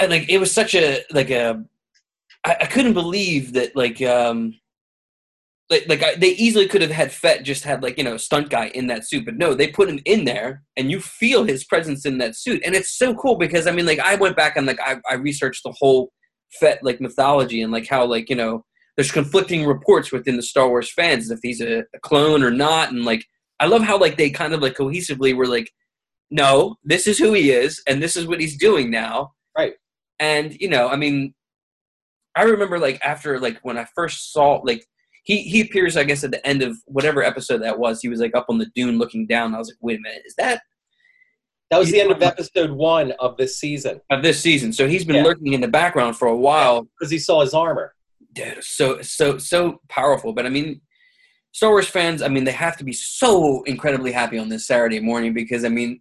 [0.00, 1.62] like it was such a like a
[2.46, 4.54] I, I couldn't believe that like um
[5.68, 8.48] like like I, they easily could have had Fett just had like you know stunt
[8.48, 11.64] guy in that suit, but no, they put him in there, and you feel his
[11.64, 14.56] presence in that suit, and it's so cool because I mean like I went back
[14.56, 16.12] and like I, I researched the whole
[16.60, 18.64] Fett like mythology and like how like you know
[18.96, 22.92] there's conflicting reports within the Star Wars fans if he's a, a clone or not,
[22.92, 23.26] and like
[23.60, 25.70] I love how like they kind of like cohesively were like,
[26.30, 29.74] no, this is who he is, and this is what he's doing now, right?
[30.18, 31.34] And you know, I mean,
[32.34, 34.84] I remember like after like when I first saw like
[35.24, 38.00] he he appears I guess at the end of whatever episode that was.
[38.00, 39.54] He was like up on the dune looking down.
[39.54, 40.62] I was like, wait a minute, is that?
[41.70, 44.00] That was the end of episode one of this season.
[44.10, 45.24] Of this season, so he's been yeah.
[45.24, 47.94] lurking in the background for a while because he saw his armor.
[48.32, 50.32] Dude, so so so powerful.
[50.32, 50.80] But I mean,
[51.52, 55.00] Star Wars fans, I mean, they have to be so incredibly happy on this Saturday
[55.00, 56.00] morning because I mean,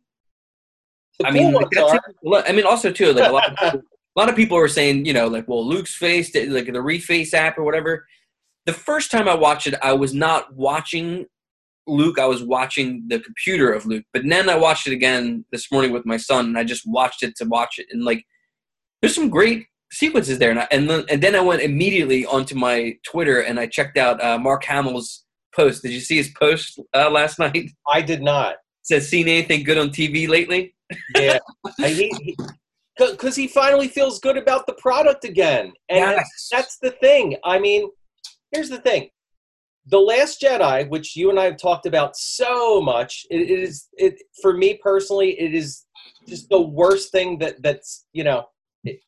[1.23, 4.35] I mean, like, I mean, also too, like a lot of people, a lot of
[4.35, 8.05] people are saying, you know, like, well, Luke's face, like the Reface app or whatever.
[8.65, 11.25] The first time I watched it, I was not watching
[11.87, 12.19] Luke.
[12.19, 14.03] I was watching the computer of Luke.
[14.13, 17.23] But then I watched it again this morning with my son, and I just watched
[17.23, 17.87] it to watch it.
[17.91, 18.25] And like,
[19.01, 20.51] there's some great sequences there.
[20.51, 23.97] And, I, and, then, and then I went immediately onto my Twitter and I checked
[23.97, 25.23] out uh, Mark Hamill's
[25.55, 25.81] post.
[25.81, 27.71] Did you see his post uh, last night?
[27.87, 28.55] I did not.
[28.89, 30.73] It says, seen anything good on TV lately?
[31.17, 31.39] Yeah.
[31.77, 32.37] he, he,
[32.97, 35.73] because he finally feels good about the product again.
[35.89, 36.47] And yes.
[36.49, 37.35] that's the thing.
[37.43, 37.89] I mean,
[38.51, 39.09] here's the thing.
[39.87, 44.21] The Last Jedi, which you and I have talked about so much, it is it
[44.41, 45.85] for me personally, it is
[46.27, 48.45] just the worst thing that that's you know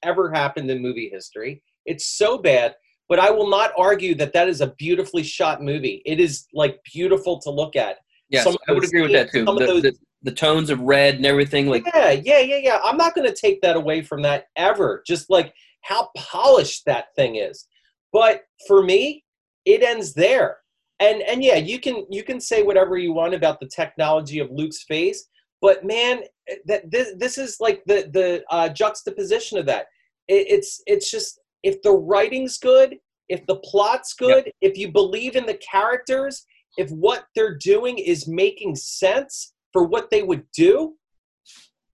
[0.04, 1.64] ever happened in movie history.
[1.86, 2.76] It's so bad,
[3.10, 6.02] but I will not argue that that is a beautifully shot movie.
[6.06, 7.98] It is like beautiful to look at.
[8.30, 9.46] Yes, I would agree with that too.
[9.46, 12.80] The, those, the, the tones of red and everything like yeah yeah yeah yeah.
[12.84, 15.04] I'm not going to take that away from that ever.
[15.08, 17.68] Just like how polished that thing is.
[18.12, 19.24] But for me
[19.66, 20.58] it ends there.
[21.00, 24.52] And and yeah you can you can say whatever you want about the technology of
[24.52, 25.28] luke's face
[25.62, 26.22] but man
[26.66, 29.88] that this this is like the the uh, juxtaposition of that.
[30.28, 34.56] It, it's it's just if the writing's good if the plot's good yep.
[34.62, 36.46] if you believe in the characters
[36.78, 40.96] if what they're doing is making sense for what they would do,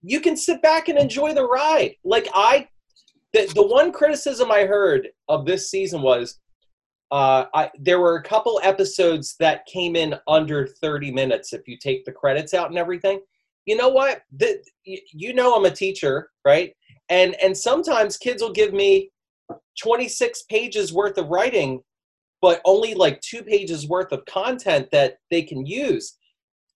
[0.02, 1.96] you can sit back and enjoy the ride.
[2.04, 2.68] Like I,
[3.34, 6.40] the, the one criticism I heard of this season was
[7.12, 11.78] uh, I, there were a couple episodes that came in under 30 minutes if you
[11.78, 13.20] take the credits out and everything.
[13.66, 14.22] You know what?
[14.38, 16.76] The, you know I'm a teacher, right?
[17.10, 19.12] And and sometimes kids will give me
[19.82, 21.82] 26 pages worth of writing,
[22.46, 26.16] but only like two pages worth of content that they can use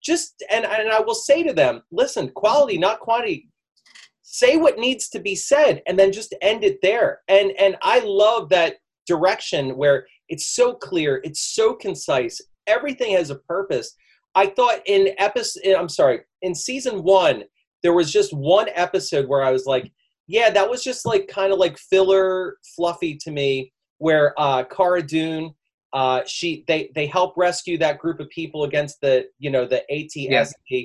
[0.02, 3.50] just and, and I will say to them, listen, quality, not quantity.
[4.24, 7.20] Say what needs to be said and then just end it there.
[7.28, 13.30] And and I love that direction where it's so clear, it's so concise, everything has
[13.30, 13.96] a purpose.
[14.34, 17.44] I thought in episode I'm sorry, in season 1
[17.84, 19.92] there was just one episode where I was like,
[20.26, 25.04] yeah, that was just like kind of like filler fluffy to me where uh Cara
[25.04, 25.54] Dune
[25.94, 29.84] uh, she they they help rescue that group of people against the you know the
[29.92, 30.54] ATST.
[30.70, 30.84] Yeah.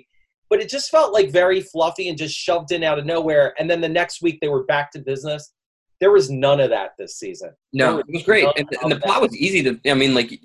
[0.50, 3.54] But it just felt like very fluffy and just shoved in out of nowhere.
[3.58, 5.52] And then the next week they were back to business.
[6.00, 7.52] There was none of that this season.
[7.72, 9.80] No, it was great, and, and, the plot was easy to.
[9.90, 10.38] I mean, like you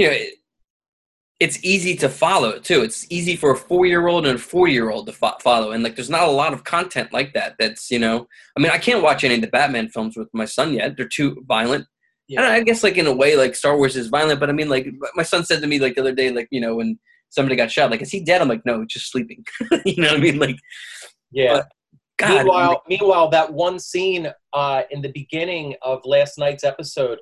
[0.00, 0.12] know.
[0.12, 0.34] It,
[1.38, 2.82] it's easy to follow too.
[2.82, 6.28] It's easy for a four-year-old and a four-year-old to fo- follow, and like, there's not
[6.28, 7.56] a lot of content like that.
[7.58, 8.26] That's you know,
[8.56, 10.96] I mean, I can't watch any of the Batman films with my son yet.
[10.96, 11.86] They're too violent.
[12.28, 12.42] Yeah.
[12.42, 14.68] I, I guess like in a way, like Star Wars is violent, but I mean,
[14.68, 16.98] like my son said to me like the other day, like you know when
[17.30, 18.40] somebody got shot, like is he dead?
[18.40, 19.44] I'm like, no, just sleeping.
[19.84, 20.38] you know what I mean?
[20.38, 20.56] Like,
[21.30, 21.54] yeah.
[21.54, 21.68] But,
[22.18, 27.18] God, meanwhile, like, meanwhile, that one scene uh, in the beginning of last night's episode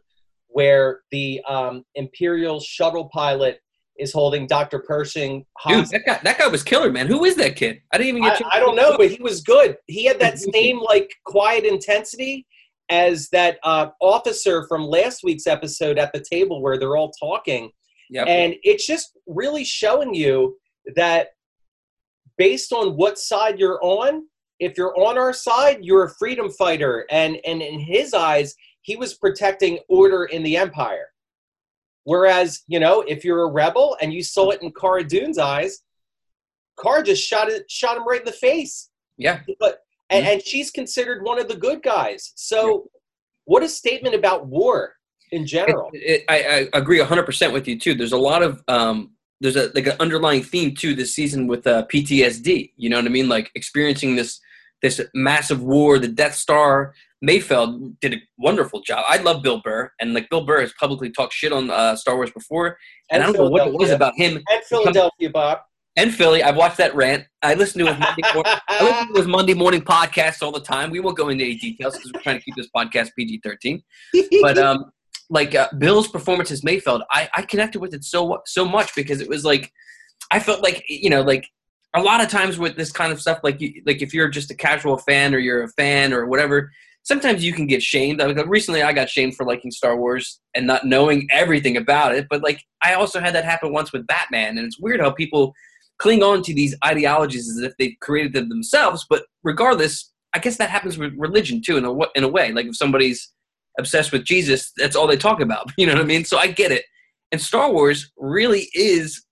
[0.49, 3.59] where the um, Imperial shuttle pilot
[3.99, 4.79] is holding Dr.
[4.79, 5.45] Pershing.
[5.67, 7.09] Dude, that guy, that guy was killer, man.
[7.09, 7.81] Who is that kid?
[7.93, 8.40] I didn't even get.
[8.45, 9.77] I, I don't know, but he was good.
[9.87, 12.47] He had that same like quiet intensity
[12.90, 17.70] as that uh, officer from last week's episode at the table where they're all talking.
[18.11, 18.27] Yep.
[18.29, 20.57] And it's just really showing you
[20.94, 21.29] that
[22.37, 24.27] based on what side you're on,
[24.61, 27.07] if you're on our side, you're a freedom fighter.
[27.11, 31.07] And, and in his eyes, he was protecting order in the empire.
[32.05, 35.81] Whereas, you know, if you're a rebel and you saw it in Cara Dune's eyes,
[36.83, 38.90] Cara just shot it, shot him right in the face.
[39.16, 39.40] Yeah.
[39.59, 40.35] But and, mm-hmm.
[40.35, 42.33] and she's considered one of the good guys.
[42.37, 42.88] So,
[43.47, 44.95] what a statement about war
[45.33, 45.90] in general.
[45.93, 47.95] It, it, I, I, agree 100% with you too.
[47.95, 51.67] There's a lot of um, there's a like an underlying theme too this season with
[51.67, 52.73] uh, PTSD.
[52.77, 53.29] You know what I mean?
[53.29, 54.40] Like experiencing this
[54.83, 56.95] this massive war, the Death Star.
[57.25, 59.03] Mayfeld did a wonderful job.
[59.09, 62.17] I love Bill Burr, and like Bill Burr has publicly talked shit on uh, Star
[62.17, 62.77] Wars before,
[63.11, 64.43] and, and I don't know what it was about him.
[64.51, 65.61] And Philadelphia, Bob
[65.96, 66.42] and Philly.
[66.42, 67.24] I've watched that rant.
[67.42, 70.61] I listen to his Monday, morning, I listen to his Monday morning podcast all the
[70.61, 70.90] time.
[70.90, 73.83] We won't go into any details because we're trying to keep this podcast PG thirteen.
[74.42, 74.92] But um,
[75.30, 79.20] like uh, Bill's performance as Mayfeld, I, I connected with it so so much because
[79.20, 79.72] it was like
[80.30, 81.46] I felt like you know like
[81.94, 84.50] a lot of times with this kind of stuff like you, like if you're just
[84.50, 86.70] a casual fan or you're a fan or whatever
[87.04, 90.40] sometimes you can get shamed I mean, recently i got shamed for liking star wars
[90.54, 94.07] and not knowing everything about it but like i also had that happen once with
[94.07, 95.54] batman and it's weird how people
[96.05, 99.07] cling on to these ideologies as if they've created them themselves.
[99.09, 102.53] But regardless, I guess that happens with religion too, in a in a way.
[102.53, 103.33] Like if somebody's
[103.79, 105.73] obsessed with Jesus, that's all they talk about.
[105.79, 106.27] You know what I mean?
[106.27, 106.85] So I get it.
[107.33, 109.25] And Star Wars really is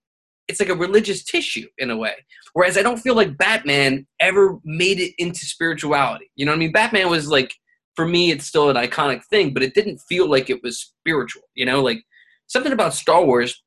[0.49, 2.15] it's like a religious tissue in a way.
[2.55, 6.31] Whereas I don't feel like Batman ever made it into spirituality.
[6.37, 6.73] You know what I mean?
[6.73, 7.53] Batman was like
[7.97, 11.43] for me it's still an iconic thing, but it didn't feel like it was spiritual,
[11.55, 11.83] you know?
[11.83, 12.01] Like
[12.47, 13.63] something about Star Wars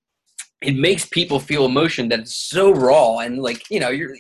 [0.66, 4.14] it makes people feel emotion that's so raw and like you know you're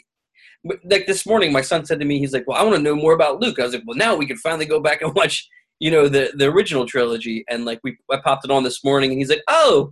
[0.90, 2.96] like this morning my son said to me he's like well i want to know
[2.96, 3.60] more about luke.
[3.60, 5.48] I was like well now we can finally go back and watch
[5.80, 7.44] you know the the original trilogy.
[7.50, 9.92] And like we i popped it on this morning and he's like oh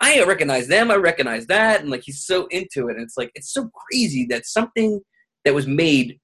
[0.00, 1.80] i recognize them i recognize that.
[1.80, 5.00] And like he's so into it and it's like it's so crazy that something
[5.44, 6.18] that was made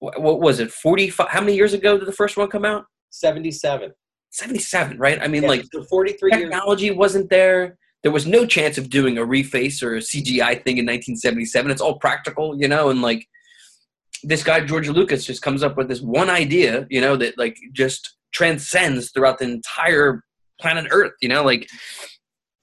[0.00, 2.84] what was it 45 how many years ago did the first one come out?
[3.10, 3.92] 77
[4.30, 5.20] 77 right?
[5.20, 6.96] I mean yeah, like so 43 technology years.
[6.96, 10.86] wasn't there there was no chance of doing a reface or a CGI thing in
[10.86, 11.70] 1977.
[11.70, 13.26] It's all practical, you know, and like
[14.22, 17.58] this guy George Lucas just comes up with this one idea, you know, that like
[17.72, 20.22] just transcends throughout the entire
[20.60, 21.68] planet Earth, you know, like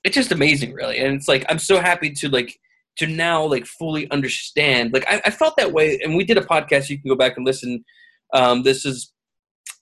[0.04, 1.00] it's just amazing, really.
[1.00, 2.58] And it's like I'm so happy to like
[2.98, 4.94] to now like fully understand.
[4.94, 6.90] Like I, I felt that way, and we did a podcast.
[6.90, 7.84] You can go back and listen.
[8.34, 9.12] Um, this is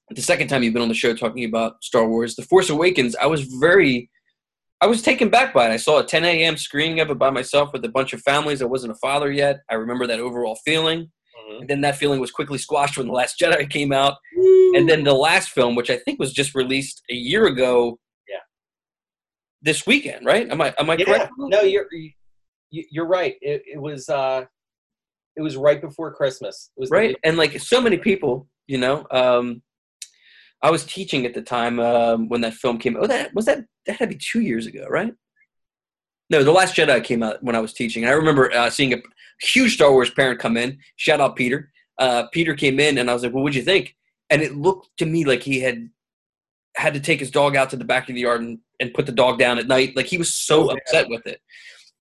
[0.10, 2.36] the second time you've been on the show talking about Star Wars.
[2.36, 3.16] The Force Awakens.
[3.16, 4.10] I was very
[4.84, 5.72] I was taken back by it.
[5.72, 6.58] I saw a 10 a.m.
[6.58, 8.62] screening of it by myself with a bunch of families.
[8.62, 9.62] I wasn't a father yet.
[9.70, 11.04] I remember that overall feeling.
[11.04, 11.62] Mm-hmm.
[11.62, 14.18] And then that feeling was quickly squashed when The Last Jedi came out.
[14.36, 14.76] Woo.
[14.76, 17.98] And then the last film, which I think was just released a year ago.
[18.28, 18.40] Yeah.
[19.62, 20.50] This weekend, right?
[20.52, 21.06] Am I am I yeah.
[21.06, 21.32] correct?
[21.38, 21.88] No, you're
[22.70, 23.36] you're right.
[23.40, 24.44] It, it was uh,
[25.38, 26.72] it was right before Christmas.
[26.76, 29.08] It was right, and like so many people, you know.
[29.12, 29.62] Um,
[30.64, 32.96] I was teaching at the time um, when that film came.
[32.96, 33.04] Out.
[33.04, 33.66] Oh, that was that.
[33.86, 35.14] That had to be two years ago, right?
[36.30, 38.04] No, The Last Jedi came out when I was teaching.
[38.04, 38.98] And I remember uh, seeing a
[39.42, 40.80] huge Star Wars parent come in.
[40.96, 41.72] Shout out Peter.
[42.00, 43.96] Uh, Peter came in, and I was like, "Well, what'd you think?"
[44.30, 45.90] And it looked to me like he had
[46.76, 49.06] had to take his dog out to the back of the yard and, and put
[49.06, 49.96] the dog down at night.
[49.96, 51.40] Like he was so oh, upset with it.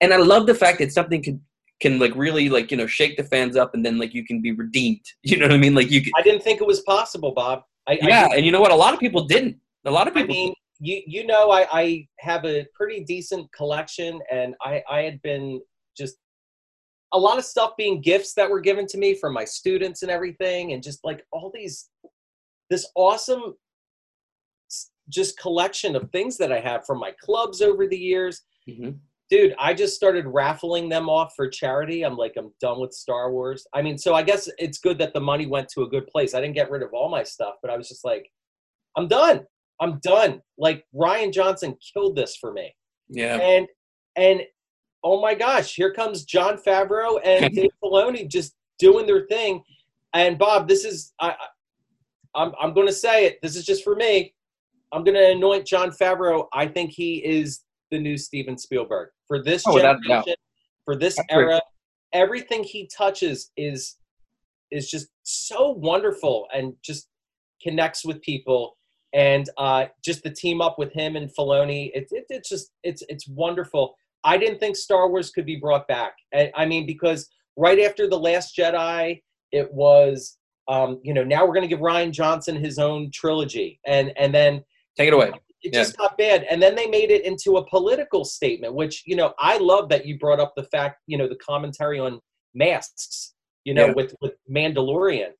[0.00, 1.40] And I love the fact that something could
[1.80, 4.40] can like really like you know shake the fans up, and then like you can
[4.40, 5.04] be redeemed.
[5.24, 5.74] You know what I mean?
[5.74, 6.00] Like you.
[6.00, 7.64] Can, I didn't think it was possible, Bob.
[7.88, 8.70] I, yeah, I, and you know what?
[8.70, 9.56] A lot of people didn't.
[9.84, 10.34] A lot of people.
[10.34, 15.00] I mean, you you know, I, I have a pretty decent collection, and I I
[15.00, 15.60] had been
[15.96, 16.16] just
[17.12, 20.10] a lot of stuff being gifts that were given to me from my students and
[20.10, 21.90] everything, and just like all these
[22.70, 23.54] this awesome
[25.08, 28.42] just collection of things that I have from my clubs over the years.
[28.68, 28.90] Mm-hmm
[29.32, 32.02] dude, I just started raffling them off for charity.
[32.02, 33.66] I'm like, I'm done with Star Wars.
[33.72, 36.34] I mean, so I guess it's good that the money went to a good place.
[36.34, 38.30] I didn't get rid of all my stuff, but I was just like,
[38.94, 39.46] I'm done.
[39.80, 40.42] I'm done.
[40.58, 42.74] Like Rian Johnson killed this for me.
[43.08, 43.36] Yeah.
[43.36, 43.66] And
[44.16, 44.42] and
[45.02, 49.62] oh my gosh, here comes Jon Favreau and Dave Filoni just doing their thing.
[50.12, 51.34] And Bob, this is I,
[52.34, 53.38] I'm I'm going to say it.
[53.42, 54.34] This is just for me.
[54.92, 56.48] I'm going to anoint Jon Favreau.
[56.52, 60.34] I think he is the new Steven Spielberg for this oh, generation,
[60.84, 61.46] for this That's era.
[61.46, 61.62] Great.
[62.12, 63.96] Everything he touches is
[64.70, 67.08] is just so wonderful and just
[67.62, 68.76] connects with people.
[69.14, 73.02] And uh, just the team up with him and Filoni, it's it, it's just it's
[73.08, 73.94] it's wonderful.
[74.22, 76.14] I didn't think Star Wars could be brought back.
[76.54, 80.36] I mean, because right after the Last Jedi, it was
[80.68, 84.34] um, you know now we're going to give Rian Johnson his own trilogy, and and
[84.34, 84.62] then
[84.94, 85.32] take it away.
[85.62, 89.14] It just got bad, and then they made it into a political statement, which you
[89.14, 92.20] know I love that you brought up the fact you know the commentary on
[92.54, 93.34] masks,
[93.64, 93.92] you know, yeah.
[93.92, 95.30] with with Mandalorian,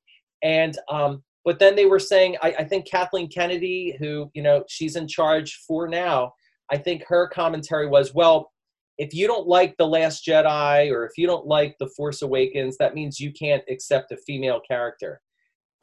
[0.41, 4.63] and um, but then they were saying I, I think Kathleen Kennedy, who you know
[4.69, 6.33] she's in charge for now,
[6.71, 8.51] I think her commentary was well
[8.97, 12.77] if you don't like the last jedi or if you don't like the force awakens
[12.77, 15.21] that means you can't accept a female character.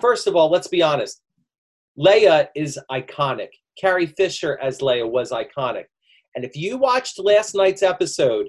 [0.01, 1.23] First of all let's be honest.
[1.99, 5.85] Leia is iconic carrie fisher as leia was iconic
[6.35, 8.49] and if you watched last night's episode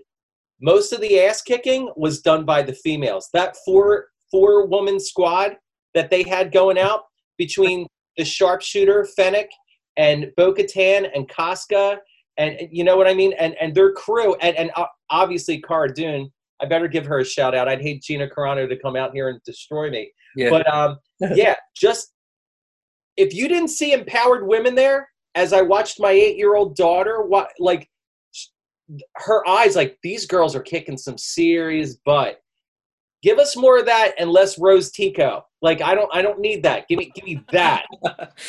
[0.62, 5.56] most of the ass kicking was done by the females that four four woman squad
[5.94, 7.04] that they had going out
[7.38, 9.50] between the sharpshooter fennec
[9.98, 12.00] and bo-katan and Koska
[12.38, 14.72] and you know what I mean, and and their crew, and and
[15.10, 16.32] obviously Cara Dune.
[16.62, 17.68] I better give her a shout out.
[17.68, 20.12] I'd hate Gina Carano to come out here and destroy me.
[20.36, 20.52] Yeah.
[20.52, 20.98] But um,
[21.34, 22.14] yeah, just
[23.18, 27.90] if you didn't see empowered women there, as I watched my eight-year-old daughter, what like
[29.16, 32.42] her eyes, like these girls are kicking some serious butt.
[33.22, 35.46] Give us more of that and less Rose Tico.
[35.62, 36.88] Like I don't I don't need that.
[36.88, 37.86] Give me give me that.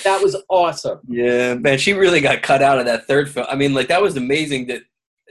[0.05, 1.01] that was awesome.
[1.07, 3.47] Yeah, man, she really got cut out of that third film.
[3.51, 4.83] I mean, like that was amazing that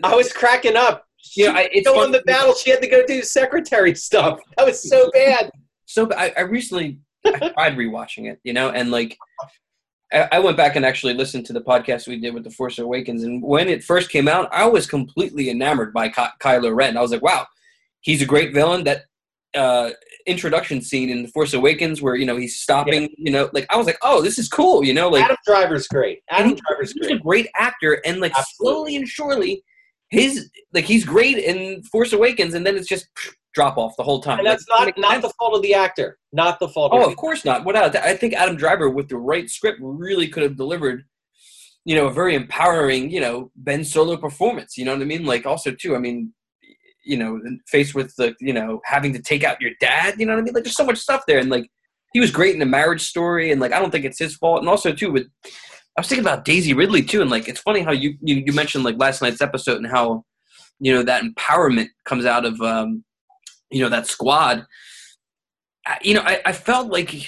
[0.04, 1.06] I was cracking up.
[1.18, 2.54] She, know, I, it's on the battle.
[2.54, 4.40] She had to go do secretary stuff.
[4.58, 5.52] That was so bad.
[5.86, 9.18] So I, I recently I tried rewatching it, you know, and like
[10.12, 13.24] I went back and actually listened to the podcast we did with The Force Awakens,
[13.24, 16.98] and when it first came out, I was completely enamored by Ky- Kylo Ren.
[16.98, 17.48] I was like, "Wow,
[18.02, 19.06] he's a great villain." That
[19.56, 19.92] uh,
[20.26, 23.04] introduction scene in The Force Awakens where you know he's stopping.
[23.04, 23.10] Yeah.
[23.18, 24.84] You know, like I was like, oh, this is cool.
[24.84, 26.22] You know, like Adam Driver's great.
[26.30, 27.12] Adam Driver's great.
[27.12, 28.74] He's a great actor, and like Absolutely.
[28.74, 29.64] slowly and surely,
[30.10, 33.08] his like he's great in Force Awakens, and then it's just
[33.54, 34.40] drop off the whole time.
[34.40, 36.18] And that's like, not not the fault of the actor.
[36.32, 36.92] Not the fault.
[36.94, 37.66] Oh, of, of course not.
[37.66, 41.04] Without I think Adam Driver with the right script really could have delivered.
[41.84, 44.78] You know, a very empowering, you know, Ben Solo performance.
[44.78, 45.26] You know what I mean?
[45.26, 45.96] Like, also too.
[45.96, 46.32] I mean,
[47.04, 50.34] you know, faced with the, you know, having to take out your dad, you know
[50.34, 50.54] what I mean?
[50.54, 51.40] Like there's so much stuff there.
[51.40, 51.70] And like
[52.14, 54.60] he was great in the marriage story and like I don't think it's his fault.
[54.60, 55.28] And also too with
[55.98, 58.54] I was thinking about Daisy Ridley too, and like it's funny how you you, you
[58.54, 60.24] mentioned like last night's episode and how,
[60.80, 63.04] you know, that empowerment comes out of um,
[63.72, 64.66] you know, that squad.
[66.02, 67.28] You know, I, I felt like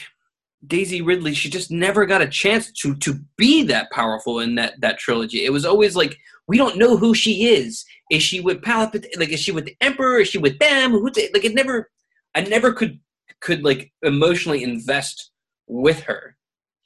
[0.66, 4.80] Daisy Ridley, she just never got a chance to to be that powerful in that
[4.82, 5.46] that trilogy.
[5.46, 6.18] It was always like
[6.48, 7.86] we don't know who she is.
[8.12, 9.18] Is she with Palpatine?
[9.18, 10.20] Like, is she with the Emperor?
[10.20, 10.91] Is she with them?
[10.91, 11.06] Who?
[11.06, 11.89] Like, it never.
[12.36, 13.00] I never could
[13.41, 15.32] could like emotionally invest
[15.68, 16.36] with her.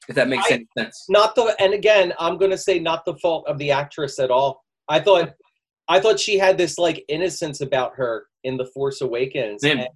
[0.09, 1.05] If that makes I, any sense.
[1.09, 1.55] Not the.
[1.59, 4.63] And again, I'm going to say not the fault of the actress at all.
[4.89, 5.33] I thought,
[5.89, 9.63] I thought she had this like innocence about her in the Force Awakens.
[9.63, 9.87] And,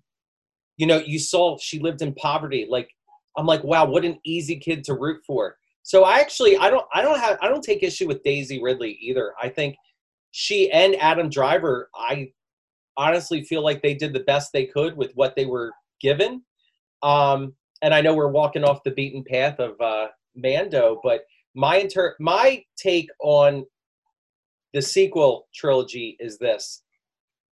[0.77, 2.65] you know, you saw she lived in poverty.
[2.69, 2.89] Like,
[3.37, 5.57] I'm like, wow, what an easy kid to root for.
[5.83, 8.97] So I actually I don't I don't have I don't take issue with Daisy Ridley
[9.01, 9.33] either.
[9.41, 9.75] I think
[10.31, 12.31] she and Adam Driver, I
[12.97, 16.43] honestly feel like they did the best they could with what they were given.
[17.03, 21.21] Um, and I know we're walking off the beaten path of uh, Mando, but
[21.55, 23.65] my inter my take on
[24.73, 26.83] the sequel trilogy is this.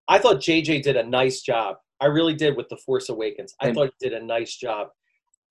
[0.09, 1.77] I thought JJ did a nice job.
[2.01, 3.55] I really did with The Force Awakens.
[3.61, 4.89] I thought he did a nice job.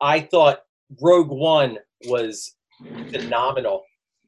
[0.02, 0.60] I thought
[1.02, 2.56] Rogue One was
[3.12, 3.84] phenomenal.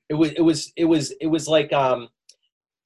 [0.09, 2.09] It was it was it was it was like um,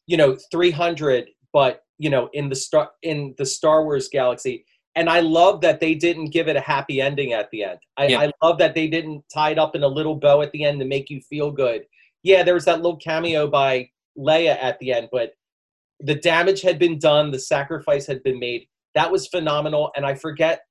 [0.08, 4.66] you know, 300, but you know, in the star in the Star Wars galaxy.
[4.96, 7.80] And I love that they didn't give it a happy ending at the end.
[7.98, 8.20] I, yeah.
[8.20, 10.80] I love that they didn't tie it up in a little bow at the end
[10.82, 11.86] to make you feel good.
[12.22, 15.34] Yeah, there was that little cameo by Leia at the end, but
[16.00, 18.68] the damage had been done, the sacrifice had been made.
[18.96, 19.92] That was phenomenal.
[19.96, 20.62] And I forget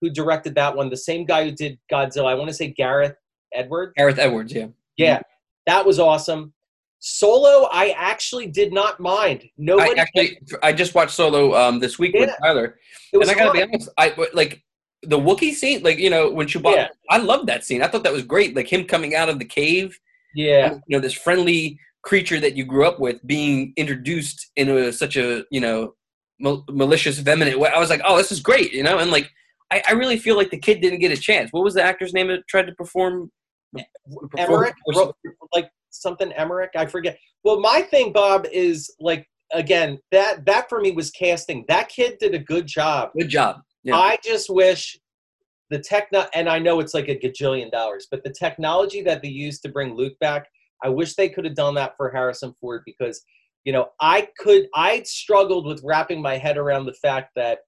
[0.00, 0.90] who directed that one.
[0.90, 2.26] The same guy who did Godzilla.
[2.26, 3.16] I want to say Gareth
[3.52, 3.92] Edwards.
[3.96, 4.66] Gareth Edwards, yeah.
[4.96, 5.20] Yeah,
[5.66, 6.52] that was awesome.
[7.00, 9.44] Solo, I actually did not mind.
[9.58, 9.98] Nobody.
[9.98, 12.20] I actually, I just watched Solo um, this week yeah.
[12.20, 12.78] with Tyler,
[13.12, 13.52] and I gotta fun.
[13.56, 13.88] be honest.
[13.98, 14.62] I like
[15.02, 16.76] the Wookiee scene, like you know when Chewbacca.
[16.76, 16.88] Yeah.
[17.10, 17.82] I love that scene.
[17.82, 18.56] I thought that was great.
[18.56, 19.98] Like him coming out of the cave.
[20.34, 20.74] Yeah.
[20.86, 25.16] You know this friendly creature that you grew up with being introduced in a, such
[25.16, 25.94] a you know
[26.38, 27.70] mal- malicious, feminine way.
[27.74, 29.30] I was like, oh, this is great, you know, and like
[29.70, 31.50] I, I really feel like the kid didn't get a chance.
[31.52, 33.30] What was the actor's name that tried to perform?
[34.38, 34.74] Emmerich,
[35.52, 37.18] like something Emmerich, I forget.
[37.42, 41.64] Well, my thing, Bob, is like again that that for me was casting.
[41.68, 43.10] That kid did a good job.
[43.18, 43.60] Good job.
[43.82, 43.96] Yeah.
[43.96, 44.98] I just wish
[45.70, 49.28] the tech and I know it's like a gajillion dollars, but the technology that they
[49.28, 50.46] used to bring Luke back,
[50.84, 53.24] I wish they could have done that for Harrison Ford because
[53.64, 57.58] you know, I could I struggled with wrapping my head around the fact that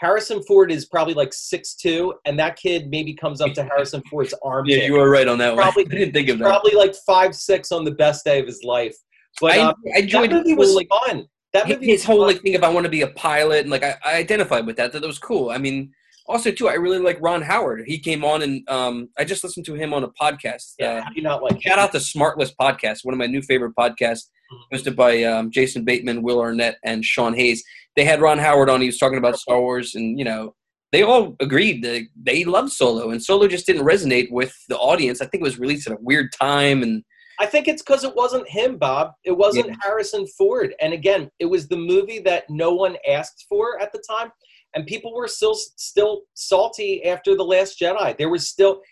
[0.00, 4.02] Harrison Ford is probably like six two, and that kid maybe comes up to Harrison
[4.10, 4.66] Ford's arm.
[4.66, 5.92] Yeah, you were right on that Probably, one.
[5.94, 6.44] I didn't think of that.
[6.44, 8.96] Probably like five six on the best day of his life.
[9.40, 11.26] But I, um, I enjoyed that movie was like fun.
[11.52, 12.26] That movie his was whole fun.
[12.26, 14.76] like thing of I want to be a pilot and like I, I identified with
[14.76, 14.92] that.
[14.92, 15.50] That was cool.
[15.50, 15.92] I mean,
[16.30, 17.82] also too, I really like Ron Howard.
[17.86, 20.74] He came on and um, I just listened to him on a podcast.
[20.78, 23.26] yeah, Uh, how do you not like shout out to Smartless Podcast, one of my
[23.26, 24.74] new favorite podcasts, Mm-hmm.
[24.74, 27.62] hosted by um, Jason Bateman, Will Arnett, and Sean Hayes.
[27.94, 28.80] They had Ron Howard on.
[28.80, 30.56] He was talking about Star Wars, and you know,
[30.90, 35.20] they all agreed that they loved Solo, and Solo just didn't resonate with the audience.
[35.20, 37.04] I think it was released at a weird time, and
[37.38, 39.12] I think it's because it wasn't him, Bob.
[39.24, 39.74] It wasn't Yeah.
[39.84, 40.74] Harrison Ford.
[40.80, 44.32] And again, it was the movie that no one asked for at the time,
[44.74, 48.16] and people were still still salty after the Last Jedi.
[48.16, 48.82] There was still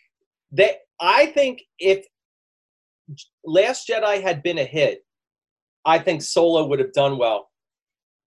[0.52, 0.76] that.
[1.00, 2.06] I think if
[3.44, 5.04] Last Jedi had been a hit,
[5.84, 7.50] I think Solo would have done well.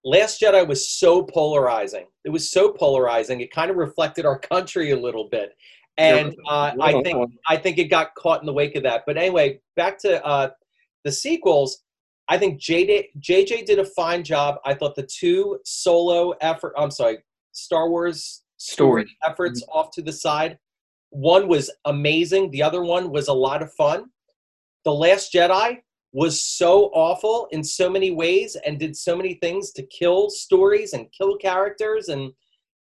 [0.03, 2.07] Last Jedi was so polarizing.
[2.25, 3.41] It was so polarizing.
[3.41, 5.53] It kind of reflected our country a little bit,
[5.97, 9.03] and uh, I think I think it got caught in the wake of that.
[9.05, 10.49] But anyway, back to uh,
[11.03, 11.83] the sequels.
[12.29, 14.55] I think JJ, JJ did a fine job.
[14.63, 17.17] I thought the two solo effort, I'm sorry,
[17.51, 19.05] Star Wars Story.
[19.23, 19.77] efforts mm-hmm.
[19.77, 20.57] off to the side.
[21.09, 22.51] One was amazing.
[22.51, 24.05] The other one was a lot of fun.
[24.85, 25.79] The Last Jedi
[26.13, 30.93] was so awful in so many ways and did so many things to kill stories
[30.93, 32.31] and kill characters and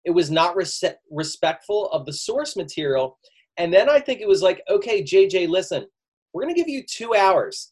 [0.05, 3.20] it was not res- respectful of the source material
[3.57, 5.86] and then i think it was like okay jj listen
[6.34, 7.72] we're going to give you two hours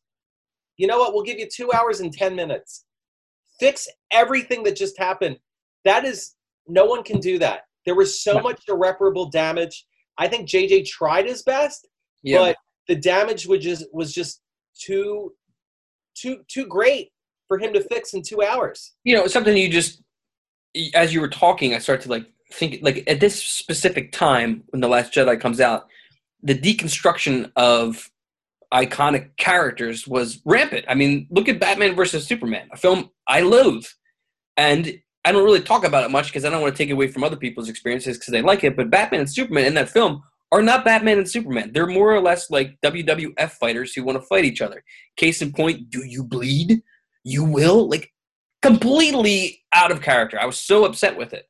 [0.77, 2.85] you know what we'll give you two hours and ten minutes
[3.59, 5.37] fix everything that just happened
[5.85, 6.35] that is
[6.67, 7.61] no one can do that.
[7.85, 9.85] There was so much irreparable damage.
[10.17, 11.87] I think jj tried his best
[12.23, 12.57] Yeah, but
[12.87, 14.41] the damage was just was just
[14.79, 15.33] too
[16.15, 17.09] too too great
[17.47, 18.93] for him to fix in two hours.
[19.03, 20.01] you know, something you just
[20.93, 24.81] as you were talking, I started to like think like at this specific time when
[24.81, 25.87] the Last Jedi comes out,
[26.43, 28.09] the deconstruction of
[28.73, 30.85] iconic characters was rampant.
[30.87, 33.85] I mean, look at Batman versus Superman, a film I loathe,
[34.55, 37.07] and I don't really talk about it much because I don't want to take away
[37.07, 38.77] from other people's experiences because they like it.
[38.77, 41.71] But Batman and Superman in that film are not Batman and Superman.
[41.73, 44.83] They're more or less like WWF fighters who want to fight each other.
[45.17, 46.81] Case in point, do you bleed?
[47.23, 47.89] You will.
[47.89, 48.11] Like
[48.61, 50.39] completely out of character.
[50.39, 51.45] I was so upset with it.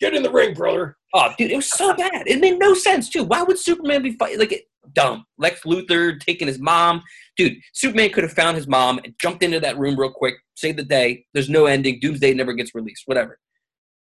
[0.00, 0.96] Get in the ring, brother.
[1.14, 2.26] Oh, dude, it was so bad.
[2.26, 3.24] It made no sense too.
[3.24, 4.64] Why would Superman be fighting like it?
[4.92, 5.24] Dumb.
[5.38, 7.02] Lex Luthor taking his mom.
[7.36, 10.78] Dude, Superman could have found his mom and jumped into that room real quick, saved
[10.78, 11.24] the day.
[11.34, 12.00] There's no ending.
[12.00, 13.02] Doomsday never gets released.
[13.06, 13.38] Whatever.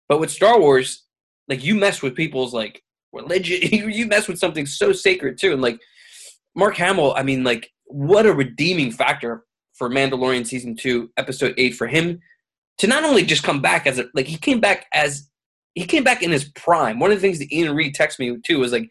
[0.07, 1.05] But with Star Wars,
[1.47, 2.82] like you mess with people's like
[3.13, 3.59] religion.
[3.89, 5.53] You, mess with something so sacred too.
[5.53, 5.80] And like
[6.55, 11.76] Mark Hamill, I mean, like what a redeeming factor for Mandalorian season two, episode eight,
[11.76, 12.19] for him
[12.78, 15.30] to not only just come back as a like he came back as
[15.73, 16.99] he came back in his prime.
[16.99, 18.89] One of the things that Ian Reed texted me too was like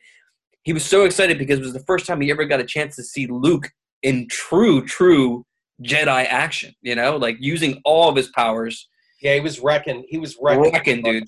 [0.64, 2.96] he was so excited because it was the first time he ever got a chance
[2.96, 3.70] to see Luke
[4.02, 5.44] in true, true
[5.82, 6.74] Jedi action.
[6.82, 8.88] You know, like using all of his powers.
[9.20, 10.04] Yeah, he was wrecking.
[10.08, 11.24] He was wrecking, Wrecking, dude.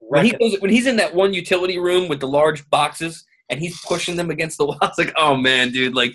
[0.00, 3.60] When he goes, when he's in that one utility room with the large boxes and
[3.60, 6.12] he's pushing them against the wall, it's like, oh man, dude, like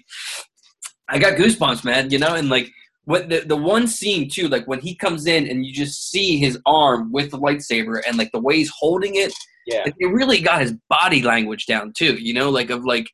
[1.10, 2.10] I got goosebumps, man.
[2.10, 2.70] You know, and like
[3.06, 6.38] what the the one scene too, like when he comes in and you just see
[6.38, 9.34] his arm with the lightsaber and like the way he's holding it,
[9.66, 12.16] yeah, they really got his body language down too.
[12.16, 13.10] You know, like of like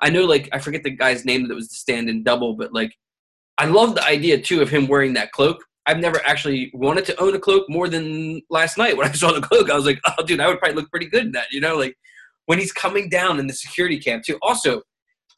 [0.00, 2.92] I know like I forget the guy's name that was the stand-in double, but like
[3.58, 5.64] I love the idea too of him wearing that cloak.
[5.86, 9.32] I've never actually wanted to own a cloak more than last night when I saw
[9.32, 9.70] the cloak.
[9.70, 11.52] I was like, oh, dude, I would probably look pretty good in that.
[11.52, 11.96] You know, like
[12.46, 14.38] when he's coming down in the security cam too.
[14.42, 14.82] Also,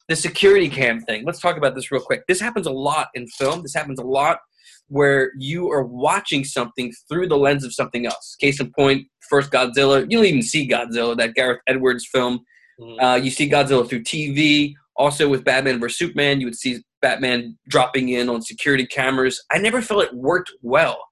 [0.07, 1.25] the security cam thing.
[1.25, 2.25] Let's talk about this real quick.
[2.27, 3.61] This happens a lot in film.
[3.61, 4.39] This happens a lot
[4.87, 8.35] where you are watching something through the lens of something else.
[8.39, 10.01] Case in point, first Godzilla.
[10.09, 12.39] You don't even see Godzilla, that Gareth Edwards film.
[12.79, 13.01] Mhm.
[13.01, 14.73] Uh, you see Godzilla through TV.
[14.95, 19.43] Also, with Batman vs Superman, you would see Batman dropping in on security cameras.
[19.51, 21.03] I never felt it worked well,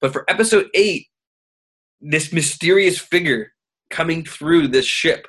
[0.00, 1.06] but for Episode Eight,
[2.00, 3.52] this mysterious figure
[3.90, 5.26] coming through this ship,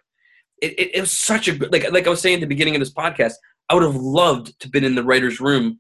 [0.62, 2.76] it, it, it was such a good like like I was saying at the beginning
[2.76, 3.34] of this podcast.
[3.70, 5.80] I would have loved to have been in the writers' room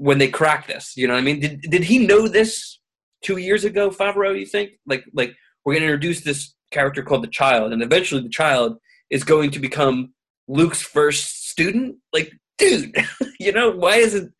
[0.00, 0.94] when they crack this.
[0.96, 1.40] You know what I mean?
[1.40, 2.80] Did did he know this
[3.22, 4.38] two years ago, Favreau?
[4.38, 5.34] You think like like
[5.64, 8.78] we're going to introduce this character called the Child, and eventually the Child
[9.10, 10.14] is going to become
[10.48, 11.96] Luke's first student.
[12.14, 12.96] Like, dude,
[13.40, 14.32] you know why isn't?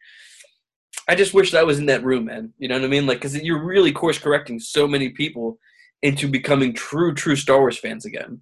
[1.08, 2.54] I just wish I was in that room, man.
[2.56, 3.06] You know what I mean?
[3.06, 5.58] Like, because you're really course correcting so many people
[6.02, 8.40] into becoming true, true Star Wars fans again.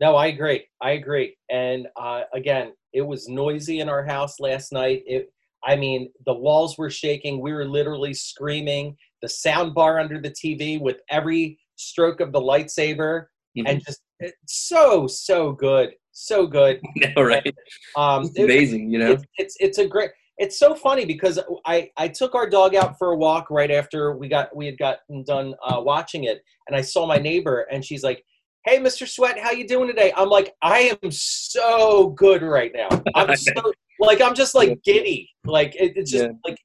[0.00, 0.64] No, I agree.
[0.80, 1.36] I agree.
[1.50, 5.02] And uh, again, it was noisy in our house last night.
[5.06, 5.32] It,
[5.64, 7.40] I mean, the walls were shaking.
[7.40, 8.96] We were literally screaming.
[9.22, 13.66] The sound bar under the TV with every stroke of the lightsaber, mm-hmm.
[13.66, 14.00] and just
[14.46, 16.80] so so good, so good.
[17.16, 17.44] right?
[17.44, 17.54] And,
[17.96, 19.12] um, it's amazing, it, you know.
[19.12, 20.10] It's, it's it's a great.
[20.38, 24.16] It's so funny because I I took our dog out for a walk right after
[24.16, 27.84] we got we had gotten done uh, watching it, and I saw my neighbor, and
[27.84, 28.24] she's like,
[28.64, 29.08] "Hey, Mr.
[29.08, 32.88] Swet, how you doing today?" I'm like, "I am so good right now.
[33.16, 35.30] I'm so like I'm just like giddy.
[35.44, 36.32] Like it, it's just yeah.
[36.44, 36.58] like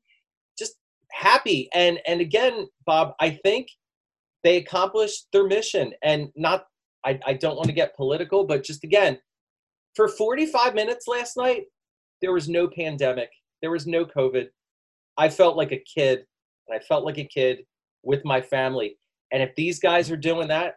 [0.57, 0.75] just
[1.11, 1.69] happy.
[1.73, 3.67] And and again, Bob, I think
[4.43, 5.93] they accomplished their mission.
[6.03, 6.65] And not
[7.05, 9.17] I, I don't want to get political, but just again,
[9.95, 11.63] for 45 minutes last night,
[12.21, 13.29] there was no pandemic.
[13.61, 14.47] There was no COVID.
[15.17, 16.25] I felt like a kid.
[16.67, 17.65] And I felt like a kid
[18.03, 18.97] with my family.
[19.31, 20.75] And if these guys are doing that,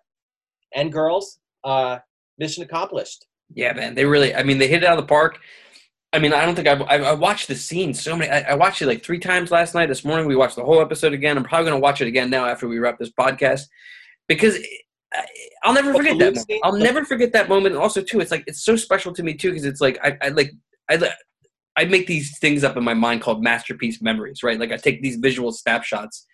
[0.75, 1.99] and girls, uh,
[2.39, 3.27] mission accomplished.
[3.55, 3.95] Yeah, man.
[3.95, 5.39] They really, I mean, they hit it out of the park.
[6.13, 8.31] I mean, I don't think I've, I, watched the scene so many.
[8.31, 9.87] I, I, watched it like three times last night.
[9.87, 11.37] This morning we watched the whole episode again.
[11.37, 13.63] I'm probably going to watch it again now after we wrap this podcast
[14.29, 14.57] because
[15.63, 16.35] I'll never forget that.
[16.35, 16.61] Moment.
[16.63, 17.75] I'll never forget that moment.
[17.75, 20.17] And also, too, it's like it's so special to me too because it's like I,
[20.23, 20.53] I like
[20.89, 21.11] I
[21.77, 24.59] I make these things up in my mind called masterpiece memories, right?
[24.59, 26.27] Like I take these visual snapshots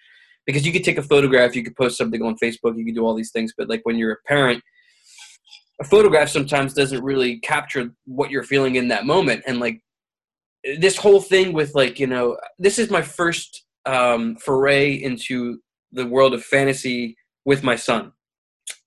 [0.46, 3.04] because you could take a photograph, you could post something on Facebook, you could do
[3.04, 4.62] all these things, but like when you're a parent
[5.82, 9.42] a photograph sometimes doesn't really capture what you're feeling in that moment.
[9.46, 9.80] And like
[10.78, 15.58] this whole thing with like you know this is my first um, foray into
[15.90, 18.12] the world of fantasy with my son.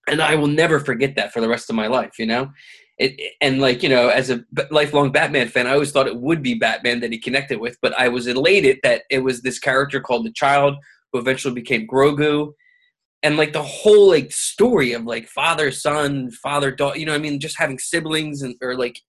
[0.07, 2.51] And i will never forget that for the rest of my life you know?
[2.97, 6.41] It, and like you know as a lifelong batman fan i always thought it would
[6.41, 9.99] be batman that he connected with but i was elated that it was this character
[9.99, 10.75] called the child
[11.11, 12.53] who eventually became grogu
[13.25, 17.17] and like the whole like story of like father son father daughter you know i
[17.17, 17.39] mean?
[17.39, 19.01] Just having siblings and or like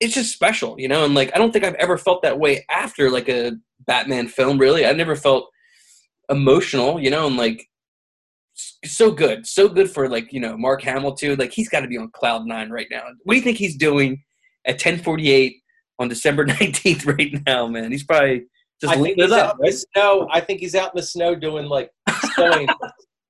[0.00, 1.04] it's just special you know?
[1.04, 3.52] And like i don't think i've ever felt that way after like a
[3.86, 4.86] batman film really.
[4.86, 5.50] I never felt
[6.30, 7.26] emotional you know?
[7.26, 7.66] And like
[8.84, 11.36] so good so good for like you know mark hamill too.
[11.36, 13.02] Like he's got to be on cloud nine right now.
[13.24, 14.22] What do you think he's doing
[14.64, 15.56] at 1048
[15.98, 17.92] on december 19th right now man?
[17.92, 18.46] He's probably
[18.80, 19.68] just I think he's up, out right?
[19.68, 20.28] in the snow.
[20.32, 21.90] I think he's out in the snow doing like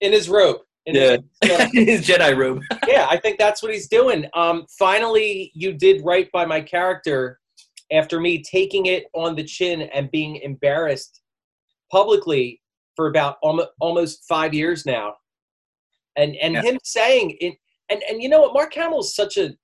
[0.01, 0.59] in his robe.
[0.87, 2.63] In yeah, his, his Jedi robe.
[2.87, 4.27] yeah, I think that's what he's doing.
[4.35, 7.41] Um, finally, you did right by my character
[7.91, 11.23] after me taking it on the chin and being embarrassed
[11.91, 12.61] publicly
[12.97, 13.39] for about
[13.81, 15.15] almost five years now,
[16.17, 16.63] and and yeah.
[16.63, 17.55] him saying it.
[17.91, 19.55] And and you know what, Mark Hamill is such a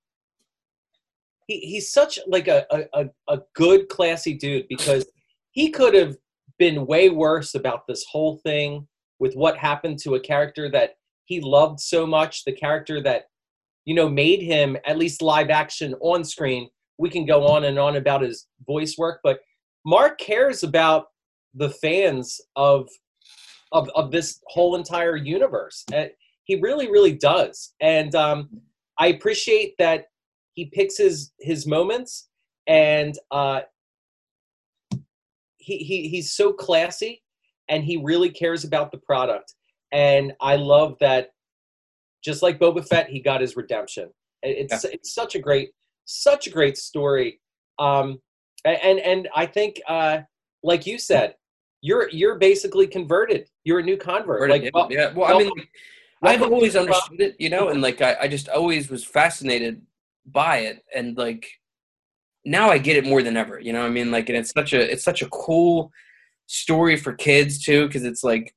[1.47, 5.05] he, he's such like a, a, a good classy dude because
[5.51, 6.15] he could have
[6.57, 8.87] been way worse about this whole thing
[9.21, 10.95] with what happened to a character that
[11.25, 13.25] he loved so much, the character that,
[13.85, 16.67] you know, made him at least live action on screen.
[16.97, 19.39] We can go on and on about his voice work, but
[19.85, 21.05] Mark cares about
[21.53, 22.89] the fans of
[23.71, 25.85] of, of this whole entire universe.
[25.95, 26.05] Uh,
[26.43, 27.73] he really, really does.
[27.79, 28.49] And um,
[28.99, 30.07] I appreciate that
[30.53, 32.27] he picks his his moments
[32.67, 33.61] and uh,
[35.57, 37.21] he, he he's so classy
[37.69, 39.53] and he really cares about the product.
[39.91, 41.29] And I love that
[42.23, 44.09] just like Boba Fett, he got his redemption.
[44.43, 44.91] It's yeah.
[44.93, 45.71] it's such a great
[46.05, 47.39] such a great story.
[47.79, 48.19] Um,
[48.65, 50.19] and and I think uh,
[50.63, 51.35] like you said,
[51.81, 53.49] you're you're basically converted.
[53.63, 54.49] You're a new convert.
[54.49, 54.69] Like, yeah.
[54.73, 55.13] Well, yeah.
[55.13, 55.51] well, I mean,
[56.21, 59.81] like, I've always understood it, you know, and like I, I just always was fascinated
[60.25, 61.47] by it, and like
[62.45, 63.59] now I get it more than ever.
[63.59, 65.91] You know, I mean, like, and it's such a it's such a cool
[66.47, 68.53] story for kids too, because it's like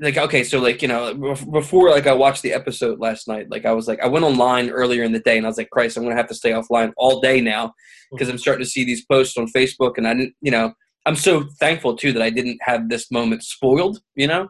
[0.00, 1.14] like okay so like you know
[1.52, 4.68] before like i watched the episode last night like i was like i went online
[4.70, 6.92] earlier in the day and i was like christ i'm gonna have to stay offline
[6.96, 7.72] all day now
[8.10, 10.72] because i'm starting to see these posts on facebook and i didn't you know
[11.06, 14.48] i'm so thankful too that i didn't have this moment spoiled you know?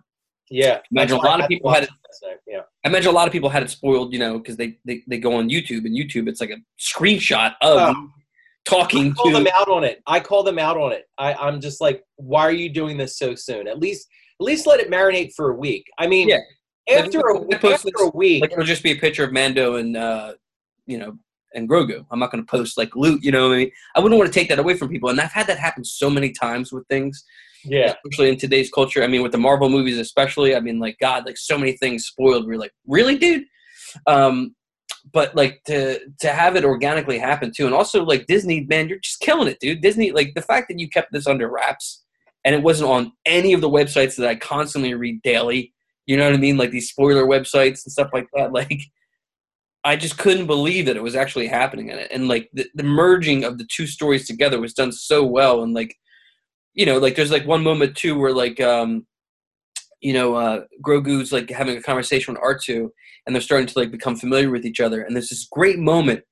[0.51, 0.81] Yeah.
[0.93, 1.91] Imagine a lot of people had it
[2.47, 2.61] yeah.
[2.85, 5.19] I imagine a lot of people had it spoiled you know because they, they they
[5.19, 8.09] go on youtube and youtube it's like a screenshot of oh
[8.65, 10.03] talking I call to them out on it.
[10.07, 11.05] I call them out on it.
[11.19, 13.69] I, I'm just like, why are you doing this so soon?
[13.69, 14.09] At least
[14.41, 15.87] at least let it marinate for a week.
[15.99, 16.39] I mean, yeah.
[16.91, 19.97] after, a, after this, a week, like it'll just be a picture of Mando and
[19.97, 20.35] uh,
[20.87, 21.19] you know
[21.55, 22.05] and Grogu.
[22.11, 23.23] I'm not going to post like loot.
[23.23, 25.21] You know, what I mean, I wouldn't want to take that away from people, and
[25.21, 27.25] I've had that happen so many times with things.
[27.65, 29.03] Yeah, especially in today's culture.
[29.03, 30.55] I mean, with the Marvel movies, especially.
[30.55, 32.47] I mean, like God, like so many things spoiled.
[32.47, 33.45] We're like, really, dude.
[34.07, 34.55] Um,
[35.12, 38.98] but like to to have it organically happen too, and also like Disney, man, you're
[38.98, 39.82] just killing it, dude.
[39.82, 42.05] Disney, like the fact that you kept this under wraps
[42.44, 45.72] and it wasn't on any of the websites that I constantly read daily.
[46.07, 46.59] You know what I mean?
[46.59, 48.52] Like these spoiler websites and stuff like that.
[48.52, 48.82] Like
[49.86, 52.11] I just couldn't believe that it was actually happening in it.
[52.11, 55.62] And like the, the merging of the two stories together was done so well.
[55.62, 55.94] And like,
[56.72, 59.07] you know, like there's like one moment too where like, um,
[60.05, 62.90] you know, uh, Grogu's like having a conversation with R2
[63.26, 65.00] and they're starting to like become familiar with each other.
[65.00, 66.22] And there's this great moment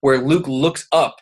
[0.00, 1.14] where Luke looks up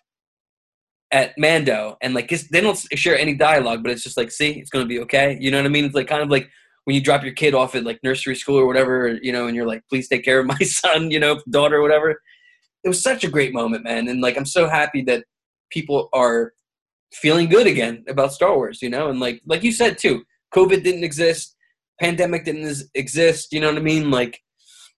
[1.13, 4.71] at Mando and like they don't share any dialogue, but it's just like, see, it's
[4.71, 5.37] gonna be okay.
[5.39, 5.85] You know what I mean?
[5.85, 6.49] It's like kind of like
[6.85, 9.55] when you drop your kid off at like nursery school or whatever, you know, and
[9.55, 12.19] you're like, please take care of my son, you know, daughter, or whatever.
[12.85, 14.09] It was such a great moment, man.
[14.09, 15.25] And like, I'm so happy that
[15.71, 16.55] people are
[17.13, 20.23] feeling good again about Star Wars, you know, and like, like you said too,
[20.55, 21.55] COVID didn't exist,
[22.01, 24.11] pandemic didn't exist, you know what I mean?
[24.11, 24.41] Like,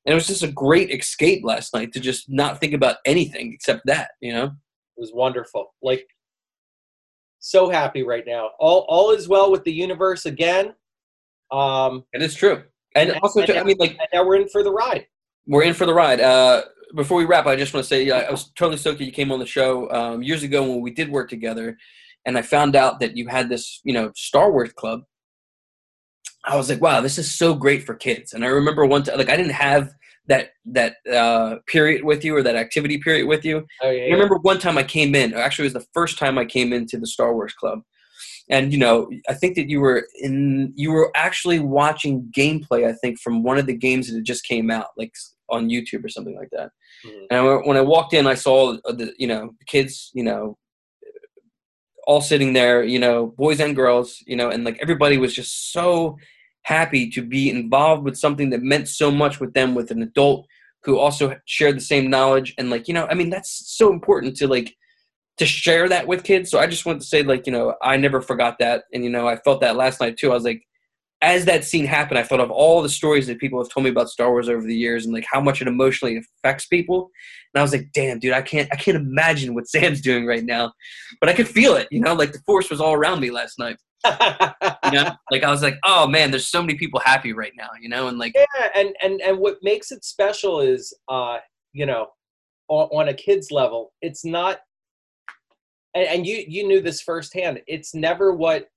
[0.04, 3.52] and it was just a great escape last night to just not think about anything
[3.52, 4.44] except that, you know?
[4.44, 5.74] It was wonderful.
[5.82, 6.06] Like,
[7.40, 8.50] so happy right now.
[8.58, 10.74] All all is well with the universe again.
[11.50, 12.62] Um, it is true,
[12.94, 15.06] and, and also, and I mean, like now we're in for the ride.
[15.46, 16.20] We're in for the ride.
[16.20, 19.12] Uh, before we wrap, I just want to say I was totally stoked that you
[19.12, 21.76] came on the show um, years ago when we did work together,
[22.26, 25.00] and I found out that you had this, you know, Star Wars club.
[26.44, 28.32] I was like, wow, this is so great for kids.
[28.32, 29.90] And I remember one time, like, I didn't have
[30.26, 33.66] that that uh, period with you or that activity period with you.
[33.82, 35.34] Oh, yeah, I remember one time I came in.
[35.34, 37.80] Actually, it was the first time I came into the Star Wars club,
[38.50, 42.92] and you know i think that you were in you were actually watching gameplay i
[42.92, 45.12] think from one of the games that just came out like
[45.48, 46.70] on youtube or something like that
[47.06, 47.24] mm-hmm.
[47.30, 50.58] and I, when i walked in i saw the you know the kids you know
[52.10, 55.72] all sitting there you know boys and girls you know and like everybody was just
[55.72, 56.16] so
[56.62, 60.44] happy to be involved with something that meant so much with them with an adult
[60.82, 64.36] who also shared the same knowledge and like you know i mean that's so important
[64.36, 64.74] to like
[65.40, 66.50] to share that with kids.
[66.50, 68.84] So I just wanted to say, like, you know, I never forgot that.
[68.92, 70.30] And, you know, I felt that last night too.
[70.30, 70.62] I was like,
[71.22, 73.90] as that scene happened, I thought of all the stories that people have told me
[73.90, 77.10] about Star Wars over the years and like how much it emotionally affects people.
[77.52, 80.44] And I was like, damn, dude, I can't I can't imagine what Sam's doing right
[80.44, 80.72] now.
[81.20, 83.58] But I could feel it, you know, like the force was all around me last
[83.58, 83.76] night.
[84.84, 85.12] you know?
[85.30, 88.08] Like I was like, oh man, there's so many people happy right now, you know,
[88.08, 91.38] and like Yeah, and and and what makes it special is uh,
[91.72, 92.08] you know,
[92.68, 94.60] on, on a kid's level, it's not
[95.94, 97.60] and, and you you knew this firsthand.
[97.66, 98.68] It's never what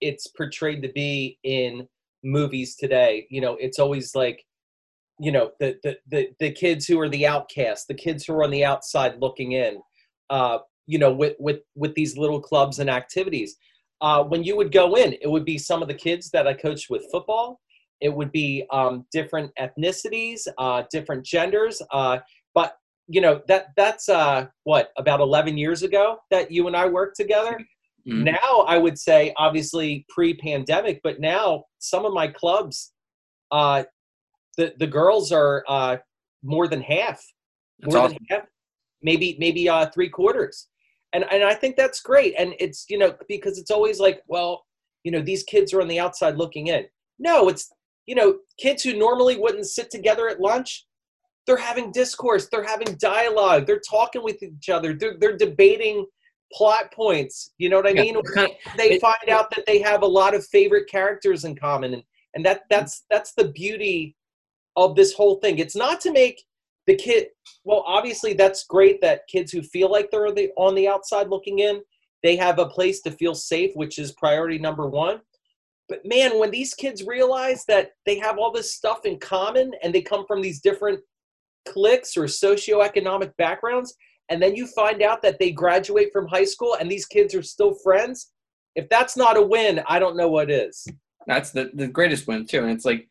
[0.00, 1.86] it's portrayed to be in
[2.24, 3.26] movies today.
[3.30, 4.44] You know, it's always like,
[5.18, 8.44] you know, the the the, the kids who are the outcasts, the kids who are
[8.44, 9.80] on the outside looking in.
[10.30, 13.56] Uh, you know, with with with these little clubs and activities.
[14.00, 16.54] Uh, when you would go in, it would be some of the kids that I
[16.54, 17.60] coached with football.
[18.00, 21.82] It would be um, different ethnicities, uh, different genders.
[21.90, 22.18] Uh,
[22.54, 22.76] but
[23.08, 27.16] you know that that's uh what about 11 years ago that you and I worked
[27.16, 27.58] together.
[28.08, 28.24] Mm-hmm.
[28.24, 32.92] Now I would say obviously pre-pandemic, but now some of my clubs,
[33.50, 33.84] uh,
[34.56, 35.98] the the girls are uh
[36.42, 37.22] more than half,
[37.80, 38.18] that's more awesome.
[38.28, 38.48] than half,
[39.02, 40.68] maybe maybe uh three quarters,
[41.12, 42.34] and and I think that's great.
[42.38, 44.64] And it's you know because it's always like well
[45.04, 46.86] you know these kids are on the outside looking in.
[47.18, 47.70] No, it's
[48.06, 50.86] you know kids who normally wouldn't sit together at lunch
[51.48, 56.04] they're having discourse, they're having dialogue, they're talking with each other, they're, they're debating
[56.52, 57.52] plot points.
[57.58, 58.16] You know what I mean?
[58.36, 58.46] Yeah,
[58.76, 62.02] they find out that they have a lot of favorite characters in common, and
[62.34, 64.16] and that that's that's the beauty
[64.76, 65.58] of this whole thing.
[65.58, 66.42] It's not to make
[66.86, 67.28] the kid.
[67.64, 71.58] Well, obviously that's great that kids who feel like they're the, on the outside looking
[71.58, 71.82] in,
[72.22, 75.20] they have a place to feel safe, which is priority number one.
[75.88, 79.94] But man, when these kids realize that they have all this stuff in common and
[79.94, 81.00] they come from these different
[81.66, 83.94] cliques or socioeconomic backgrounds,
[84.30, 87.42] and then you find out that they graduate from high school and these kids are
[87.42, 88.32] still friends,
[88.74, 90.86] if that's not a win, I don't know what is.
[91.26, 92.62] That's the, the greatest win too.
[92.62, 93.08] And it's like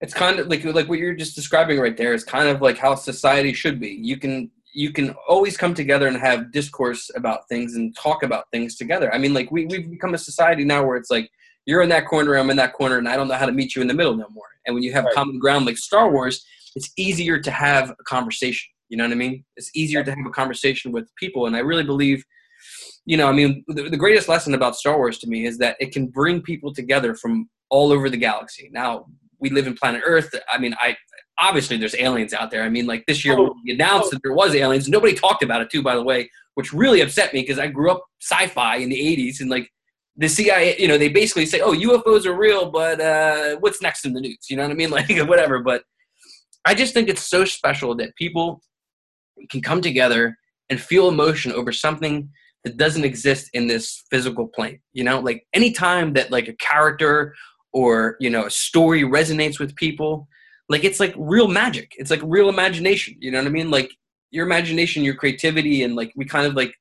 [0.00, 2.78] it's kind of like like what you're just describing right there is kind of like
[2.78, 3.88] how society should be.
[3.88, 8.44] You can you can always come together and have discourse about things and talk about
[8.52, 9.12] things together.
[9.12, 11.30] I mean, like we we've become a society now where it's like
[11.66, 13.74] you're in that corner, I'm in that corner, and I don't know how to meet
[13.74, 14.46] you in the middle no more.
[14.66, 15.14] And when you have right.
[15.14, 16.44] common ground like Star Wars,
[16.76, 18.70] it's easier to have a conversation.
[18.88, 19.44] You know what I mean?
[19.56, 21.46] It's easier to have a conversation with people.
[21.46, 22.24] And I really believe,
[23.04, 25.76] you know, I mean, the, the greatest lesson about Star Wars to me is that
[25.80, 28.70] it can bring people together from all over the galaxy.
[28.72, 29.06] Now,
[29.40, 30.34] we live in planet Earth.
[30.52, 30.96] I mean, I
[31.38, 32.62] obviously there's aliens out there.
[32.62, 34.10] I mean, like this year oh, we announced oh.
[34.10, 34.88] that there was aliens.
[34.88, 37.90] Nobody talked about it too, by the way, which really upset me because I grew
[37.90, 39.70] up sci-fi in the '80s and like
[40.16, 44.04] the CIA, you know, they basically say, "Oh, UFOs are real," but uh, what's next
[44.04, 44.46] in the news?
[44.50, 44.90] You know what I mean?
[44.98, 45.60] Like whatever.
[45.60, 45.84] But
[46.64, 48.60] I just think it's so special that people
[49.50, 50.36] can come together
[50.70, 52.30] and feel emotion over something
[52.64, 54.80] that doesn't exist in this physical plane.
[54.92, 57.34] You know, like anytime that like a character
[57.72, 60.28] or you know a story resonates with people,
[60.68, 61.92] like it's like real magic.
[61.96, 63.16] It's like real imagination.
[63.20, 63.70] You know what I mean?
[63.70, 63.90] Like
[64.30, 66.74] your imagination, your creativity, and like we kind of like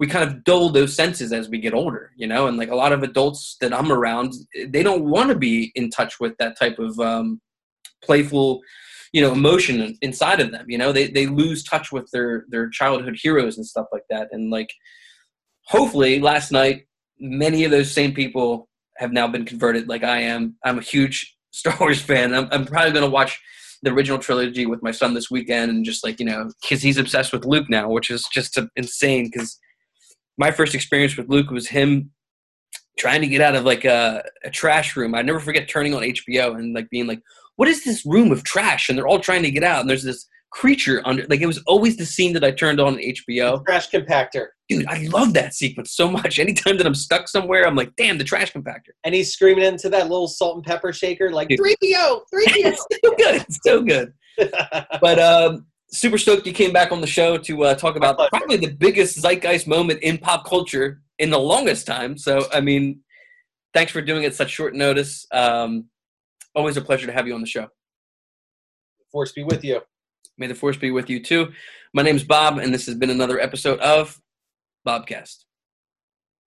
[0.00, 2.46] we kind of dull those senses as we get older, you know.
[2.46, 4.34] And like a lot of adults that I'm around,
[4.66, 7.40] they don't want to be in touch with that type of um,
[8.02, 8.60] playful,
[9.14, 10.66] you know, emotion inside of them.
[10.68, 14.26] You know, they they lose touch with their their childhood heroes and stuff like that.
[14.32, 14.70] And like,
[15.66, 16.86] hopefully, last night,
[17.20, 20.56] many of those same people have now been converted, like I am.
[20.64, 22.34] I'm a huge Star Wars fan.
[22.34, 23.40] I'm, I'm probably going to watch
[23.82, 26.96] the original trilogy with my son this weekend and just like you know because he's
[26.96, 29.58] obsessed with luke now which is just insane because
[30.38, 32.10] my first experience with luke was him
[32.98, 36.00] trying to get out of like a, a trash room i never forget turning on
[36.00, 37.20] hbo and like being like
[37.56, 40.02] what is this room of trash and they're all trying to get out and there's
[40.02, 43.64] this creature under like it was always the scene that I turned on HBO.
[43.66, 44.46] Trash compactor.
[44.68, 46.38] Dude, I love that sequence so much.
[46.38, 48.92] Anytime that I'm stuck somewhere, I'm like, damn, the trash compactor.
[49.02, 52.76] And he's screaming into that little salt and pepper shaker, like 3PO, 3PO.
[53.04, 53.34] so good.
[53.42, 54.12] It's so good.
[55.00, 58.56] but um super stoked you came back on the show to uh, talk about probably
[58.56, 62.16] the biggest zeitgeist moment in pop culture in the longest time.
[62.16, 63.00] So I mean,
[63.74, 65.26] thanks for doing it such short notice.
[65.32, 65.88] Um,
[66.54, 67.68] always a pleasure to have you on the show.
[69.10, 69.80] Force be with you.
[70.38, 71.52] May the force be with you too.
[71.92, 74.20] My name is Bob, and this has been another episode of
[74.86, 75.43] Bobcast.